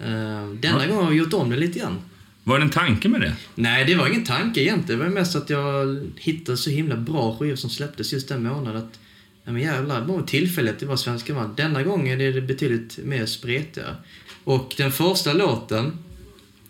[0.00, 0.06] Uh,
[0.54, 0.86] denna Ja.
[0.86, 1.98] gång har vi gjort om det lite grann.
[2.44, 3.36] Var det en tanke med det?
[3.54, 4.98] Nej, det var ingen tanke egentligen.
[5.00, 8.76] Det var mest att jag hittade så himla bra skivor som släpptes just den månaden.
[8.76, 8.98] Att,
[9.44, 11.56] ja men jävlar, det var tillfället det var svenska band.
[11.56, 13.96] Denna gången är det betydligt mer spretigare.
[14.44, 15.98] Och den första låten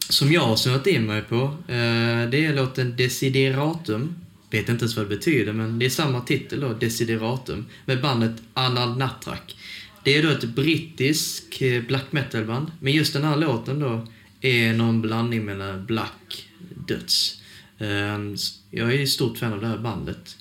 [0.08, 1.36] som jag har snöat in mig på.
[1.68, 4.14] Eh, det är låten Desideratum.
[4.50, 7.66] Vet inte ens vad det betyder, men det är samma titel då, Desideratum.
[7.84, 9.56] Med bandet Anal Natrak.
[10.04, 12.72] Det är då ett brittisk eh, black metal-band.
[12.80, 14.06] Men just den här låten då
[14.40, 16.48] är någon blandning mellan black
[16.86, 17.40] döds.
[17.78, 18.36] Ehm,
[18.70, 20.36] jag är ett stort fan av det här bandet.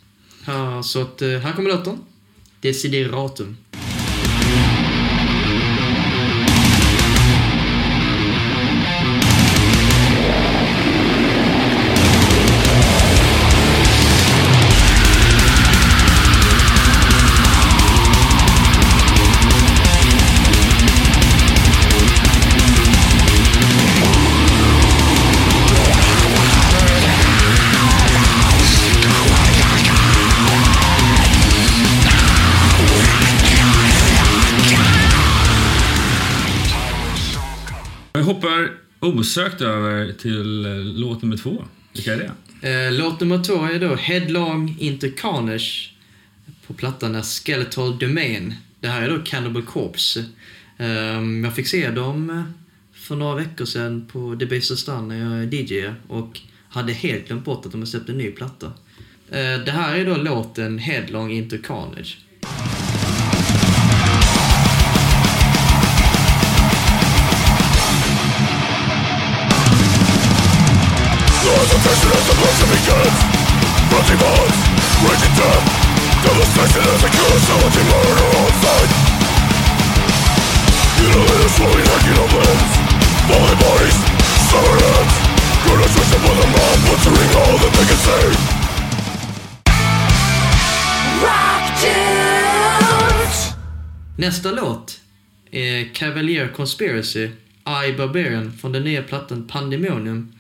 [0.84, 1.97] Så att, eh, här kommer låten.
[2.62, 3.57] Desideratum.
[39.02, 41.64] Osökt över till eh, låt nummer två.
[41.93, 42.70] Vilka är det?
[42.70, 45.93] Eh, låt nummer två är då Headlong Into Carnage
[46.68, 48.56] på plattan är Skeletal Domain.
[48.80, 50.26] Det här är då Cannibal Corpse.
[50.78, 52.43] Ehm, jag fick se dem
[52.93, 56.39] för några veckor sedan på The Base of Stan när jag DJ och
[56.70, 58.66] hade helt glömt bort att de har släppt en ny platta.
[59.30, 62.18] Eh, det här är då låten Headlong Into Carnage.
[71.42, 73.20] Noise attention as the bloodshed begins
[73.89, 74.58] Bloody minds,
[75.04, 75.66] raging death
[76.22, 78.92] Devastation as the killer savage murder on sight
[80.98, 82.74] Mutilated and slowly hanging on limbs
[83.26, 83.98] Falling bodies,
[84.50, 85.16] severed heads
[85.66, 88.52] Good attrition upon the mob, butchering all that they can say
[94.16, 95.00] Nästa låt
[95.52, 97.30] är Cavalier Conspiracy,
[97.66, 100.34] I Barbarian från den nya plattan Pandemonium.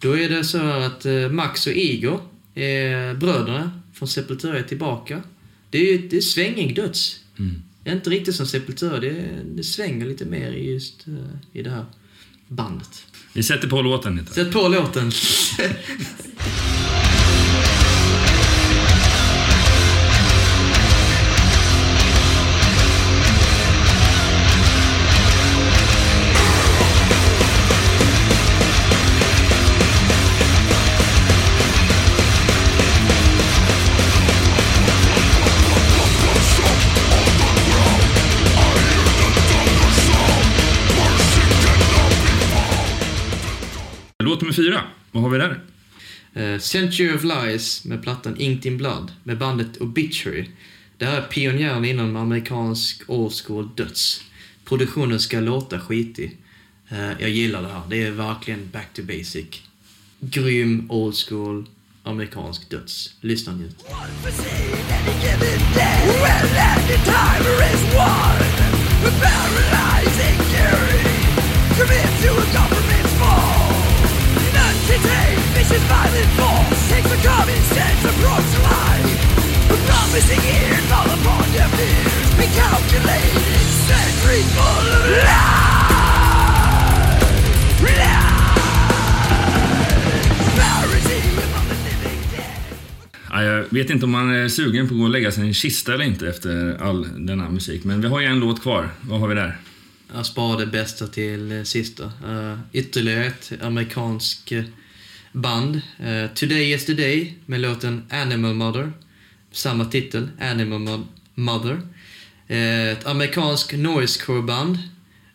[0.00, 2.20] Då är det så här att eh, Max och Igor
[2.54, 5.22] är bröderna från Sepultura tillbaka.
[5.70, 7.20] Det är, det är svängig döds.
[7.84, 11.14] Det är inte riktigt som Sepultura, det, det svänger lite mer i just eh,
[11.52, 11.84] i det här
[12.48, 13.06] bandet.
[13.32, 14.32] Vi sätter på låten lite.
[14.32, 15.12] Sätt på låten.
[44.22, 44.82] Låt nummer fyra.
[45.12, 45.60] Vad har vi där?
[46.36, 50.48] Uh, Century of Lies med plattan Inked in Blood med bandet Obituary.
[50.98, 54.22] Det här är pionjären inom amerikansk old school döds.
[54.64, 56.38] Produktionen ska låta skitig.
[56.88, 57.82] Eh, jag gillar det här.
[57.88, 59.62] Det är verkligen back to basic.
[60.20, 61.66] Grym old school
[62.02, 63.14] amerikansk döds.
[63.20, 63.84] Lyssna njut.
[80.10, 85.60] Promising ears fall upon their fears Be calculated centuries full of lies
[93.42, 95.54] jag vet inte om man är sugen på att gå och lägga sig i en
[95.54, 97.84] kista eller inte efter all denna musik.
[97.84, 98.88] Men vi har ju en låt kvar.
[99.00, 99.56] Vad har vi där?
[100.14, 102.04] Jag sparar det bästa till eh, sista.
[102.04, 104.64] Uh, ytterligare ett amerikansk eh,
[105.32, 105.74] band.
[105.76, 108.92] Uh, Today Yesterday med låten Animal Mother.
[109.52, 111.80] Samma titel, Animal Mo- Mother.
[112.50, 114.76] Uh, ett amerikansk noisecore-band.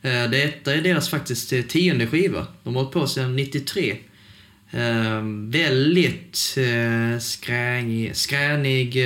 [0.06, 2.48] Uh, detta är deras faktiskt eh, tionde skiva.
[2.64, 3.98] De har hållit på sedan 93.
[4.74, 4.80] Uh,
[5.50, 8.98] väldigt uh, skränig, skränig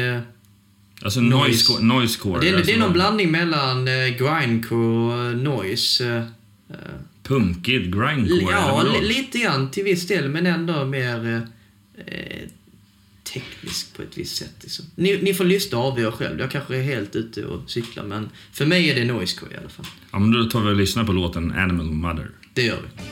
[1.01, 1.43] Alltså Noise.
[1.43, 1.83] noisecore.
[1.83, 3.85] noisecore det, är, det alltså är någon blandning mellan
[4.17, 6.27] grindcore och noise.
[7.29, 12.49] Eh, eh, Punkig grindcore Ja, lite grann till viss del, men ändå mer eh, eh,
[13.33, 14.55] teknisk på ett visst sätt.
[14.61, 14.85] Liksom.
[14.95, 16.39] Ni, ni får lyssna och avgöra själv.
[16.39, 19.69] Jag kanske är helt ute och cyklar, men för mig är det noisecore i alla
[19.69, 19.85] fall.
[20.11, 22.31] Ja, men då tar vi och lyssnar på låten Animal Mother.
[22.53, 23.03] Det gör vi.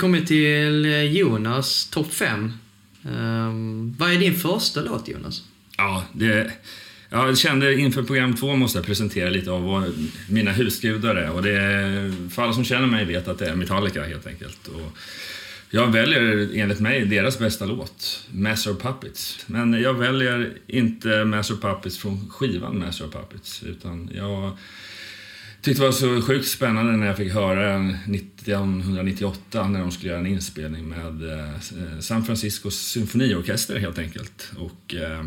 [0.00, 2.52] Kommit till eh, Jonas topp 5.
[3.02, 5.42] Um, ehm, vad är din första låt, Jonas?
[5.76, 6.52] Ja, det...
[7.12, 9.92] Jag kände inför program två måste jag presentera lite av vad
[10.28, 11.30] mina husgudar är.
[11.30, 14.68] Och det är, för alla som känner mig vet att det är Metallica helt enkelt.
[14.68, 14.98] Och
[15.70, 19.44] jag väljer enligt mig deras bästa låt, Master of Puppets.
[19.46, 23.62] Men jag väljer inte Master of Puppets från skivan Master of Puppets.
[23.62, 24.56] Utan jag
[25.62, 30.10] tyckte det var så sjukt spännande när jag fick höra den 1998 när de skulle
[30.10, 34.52] göra en inspelning med eh, San Franciscos symfoniorkester helt enkelt.
[34.58, 35.24] Och eh,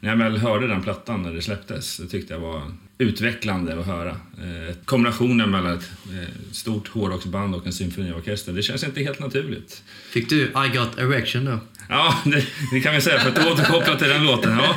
[0.00, 2.62] när jag väl hörde den plattan när det släpptes, det tyckte jag var
[2.98, 4.10] utvecklande att höra.
[4.10, 9.82] Eh, kombinationen mellan ett eh, stort hårdrocksband och en symfoniorkester, det känns inte helt naturligt.
[10.10, 11.58] Fick du I Got Erection då?
[11.88, 14.58] Ja, det, det kan vi säga för att återkoppla till den låten.
[14.58, 14.76] Ja.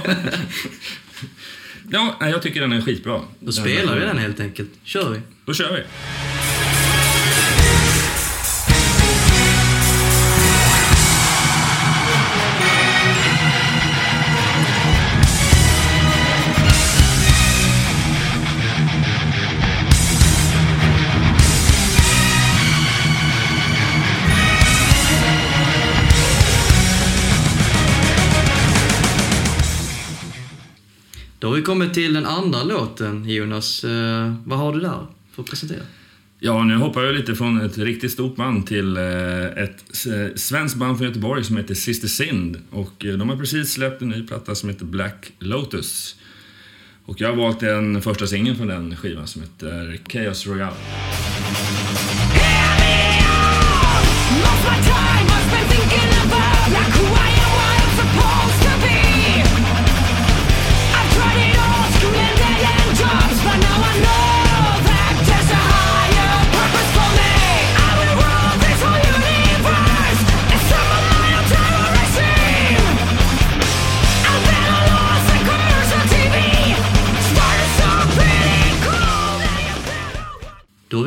[1.91, 3.21] Ja, jag tycker den är skitbra.
[3.39, 4.69] Då spelar vi den helt enkelt.
[4.83, 5.21] Kör vi.
[5.45, 5.83] Då kör vi.
[31.57, 33.83] Vi kommit till den andra låten, Jonas.
[33.83, 35.81] Eh, vad har du där för att presentera?
[36.39, 40.75] Ja, nu hoppar jag lite från ett riktigt stort band till eh, ett eh, svenskt
[40.75, 42.61] band från Göteborg som heter Sister Sind.
[42.69, 46.15] Och eh, de har precis släppt en ny platta som heter Black Lotus.
[47.05, 50.75] Och jag har valt den första singeln från den skivan som heter Chaos Royale.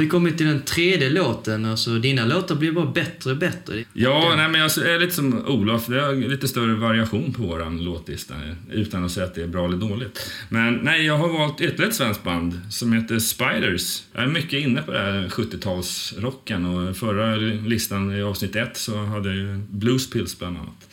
[0.00, 1.64] Vi kommit till den tredje låten.
[1.64, 3.84] Alltså, dina låtar blir bara bättre och bättre.
[3.92, 5.86] Ja, nej, men alltså, jag är lite som Olof.
[5.86, 8.34] Det är lite större variation på vår låtlista.
[8.72, 10.30] Utan att säga att det är bra eller dåligt.
[10.48, 14.02] Men nej, jag har valt ytterligare ett svenskt band som heter Spiders.
[14.12, 17.36] Jag är mycket inne på det här 70-talsrocken och förra
[17.66, 20.88] listan i avsnitt ett så hade jag ju Blues Pills bland annat.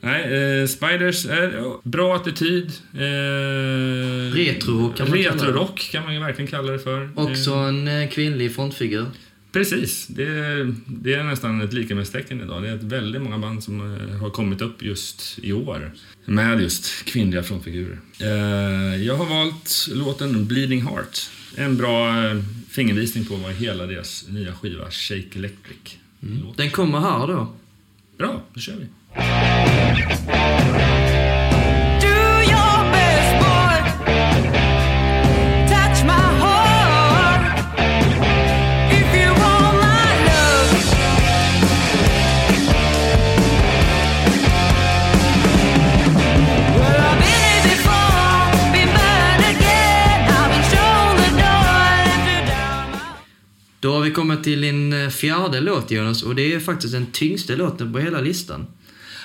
[0.00, 0.22] Nej,
[0.60, 2.72] eh, Spiders är bra attityd.
[2.94, 5.18] Eh, Retro kan man.
[5.18, 7.02] Retro-rock kan man ju verkligen kalla det för.
[7.04, 9.06] Eh, Också en eh, kvinnlig frontfigur.
[9.52, 12.62] Precis, det är, det är nästan ett likamedstecken idag.
[12.62, 15.92] Det är ett väldigt många band som eh, har kommit upp just i år
[16.24, 17.98] med just kvinnliga frontfigurer.
[18.20, 21.18] Eh, Jag har valt låten Bleeding Heart.
[21.56, 26.62] En bra eh, fingervisning på vad hela deras nya skiva Shake Electric låter.
[26.62, 27.54] Den kommer här då.
[28.18, 28.86] Bra, då kör vi.
[53.80, 57.06] Då har vi kommit till din eh, fjärde låt Jonas och det är faktiskt den
[57.06, 58.66] tyngsta låten på hela listan.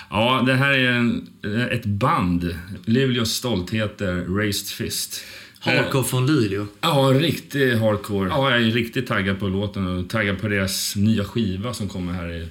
[0.10, 1.28] Ja, det här är en,
[1.72, 2.56] ett band.
[2.86, 5.24] Luleås stoltheter, Raised Fist.
[5.60, 6.68] Hardcore från Luleå.
[6.82, 8.30] Ja, riktig hardcore.
[8.30, 12.14] Ja, jag är riktigt taggad på låten och taggad på deras nya skiva som kommer
[12.14, 12.48] här i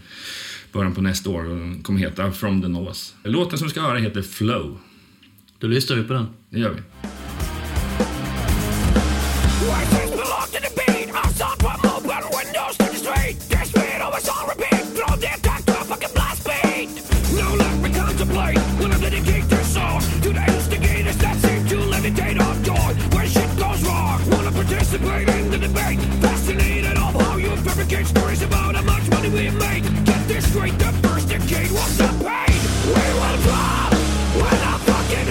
[0.72, 1.42] början på nästa år.
[1.42, 3.00] Den kommer heta From the North.
[3.22, 4.78] Låten som vi ska höra heter Flow.
[5.58, 6.26] Då lyssnar vi på den.
[6.50, 6.80] Det gör vi.
[18.32, 18.54] I
[19.00, 22.84] dedicate this song to the instigators that seem to levitate on joy
[23.34, 24.20] shit goes wrong.
[24.30, 25.98] Wanna participate in the debate?
[26.22, 29.84] Fascinated of how you fabricate stories about how much money we made.
[30.08, 32.60] Get this straight, the first decade was the pain.
[32.96, 33.92] We will drop
[34.40, 35.24] when our fucking.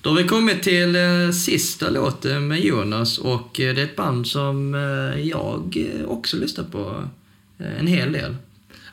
[0.00, 3.96] Då har vi kommit till eh, sista låten med Jonas och eh, det är ett
[3.96, 7.08] band som eh, jag också lyssnar på
[7.58, 8.36] en hel del.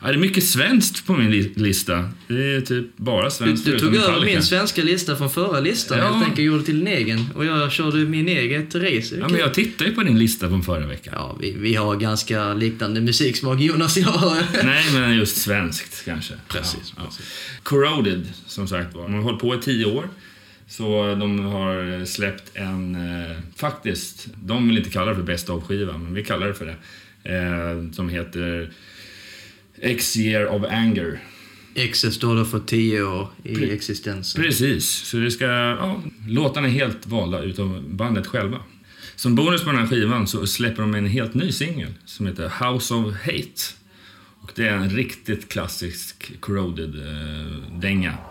[0.02, 2.08] Ja, det är mycket svenskt på min li- lista.
[2.28, 5.60] Det är typ bara Du, svenskt du förutom tog över min svenska lista från förra
[5.60, 6.04] listan Ja.
[6.04, 7.26] helt enkelt gjorde till din egen.
[7.34, 9.16] Och jag körde min eget race.
[9.20, 11.14] Ja, men jag tittade ju på din lista från förra veckan.
[11.16, 14.32] Ja, vi, vi har ganska liknande musiksmak, Jonas och jag.
[14.64, 16.34] Nej, men just svenskt kanske.
[16.48, 17.24] Precis, Ja, ja.
[17.62, 19.02] Corroded, som sagt var.
[19.02, 20.08] De har hållit på i tio år.
[20.68, 25.98] Så de har släppt en, eh, faktiskt, de vill inte kalla det för best of-skiva,
[25.98, 26.76] men vi kallar det för det.
[27.34, 28.70] eh, som heter
[29.80, 31.20] X year of anger.
[31.74, 34.42] X står då för 10 år i existensen.
[34.42, 38.58] Precis, så det ska, ja, låtarna är helt valda utav bandet själva.
[39.16, 42.52] Som bonus på den här skivan så släpper de en helt ny singel som heter
[42.64, 43.62] House of Hate.
[44.40, 48.10] Och det är en riktigt klassisk Corroded-dänga.
[48.10, 48.29] Built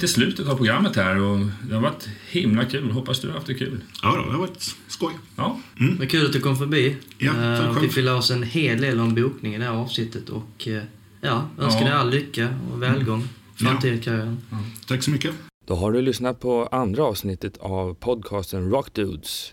[0.00, 1.38] kommit till slutet av programmet här och
[1.68, 2.90] det har varit himla kul.
[2.90, 3.80] Hoppas du har haft det kul.
[4.02, 5.12] Ja, då, det har varit skoj.
[5.36, 5.60] Ja,
[5.98, 6.96] Vad kul att du kom förbi.
[7.18, 7.80] Ja, Eh, tack och själv.
[7.86, 10.82] vi fick lära oss en hel del om bokning i det här avsnittet och eh,
[11.20, 11.86] ja, önskar Ja.
[11.86, 13.24] dig all lycka och välgång i
[13.58, 13.66] Ja.
[13.68, 14.38] framtida karriären.
[14.86, 15.34] Tack så mycket.
[15.66, 19.52] Då har du lyssnat på andra avsnittet av podcasten Rock Dudes.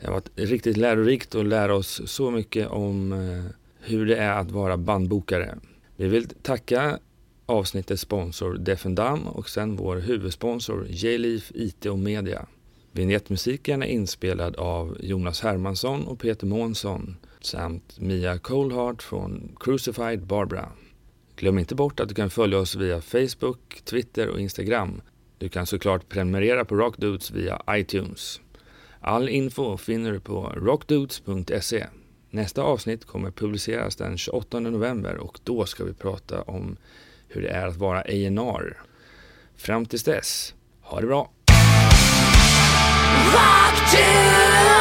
[0.00, 4.32] Det har varit riktigt lärorikt att lära oss så mycket om eh, hur det är
[4.40, 5.58] att vara bandbokare.
[5.96, 6.98] Vi vill tacka
[7.50, 12.46] avsnittets sponsor Defendam och sen vår huvudsponsor J-Leaf IT och Media.
[12.92, 20.68] Vignettmusiken är inspelad av Jonas Hermansson och Peter Månsson samt Mia Coldheart från Crucified Barbara.
[21.36, 25.00] Glöm inte bort att du kan följa oss via Facebook, Twitter och Instagram.
[25.38, 28.40] Du kan såklart prenumerera på Rockdudes via iTunes.
[29.00, 31.86] All info finner du på rockdudes.se.
[32.30, 36.76] Nästa avsnitt kommer publiceras den 28 november och då ska vi prata om
[37.30, 38.76] hur det är att vara A&R.
[39.56, 41.30] Fram tills dess, ha det bra!
[43.32, 44.79] Rock.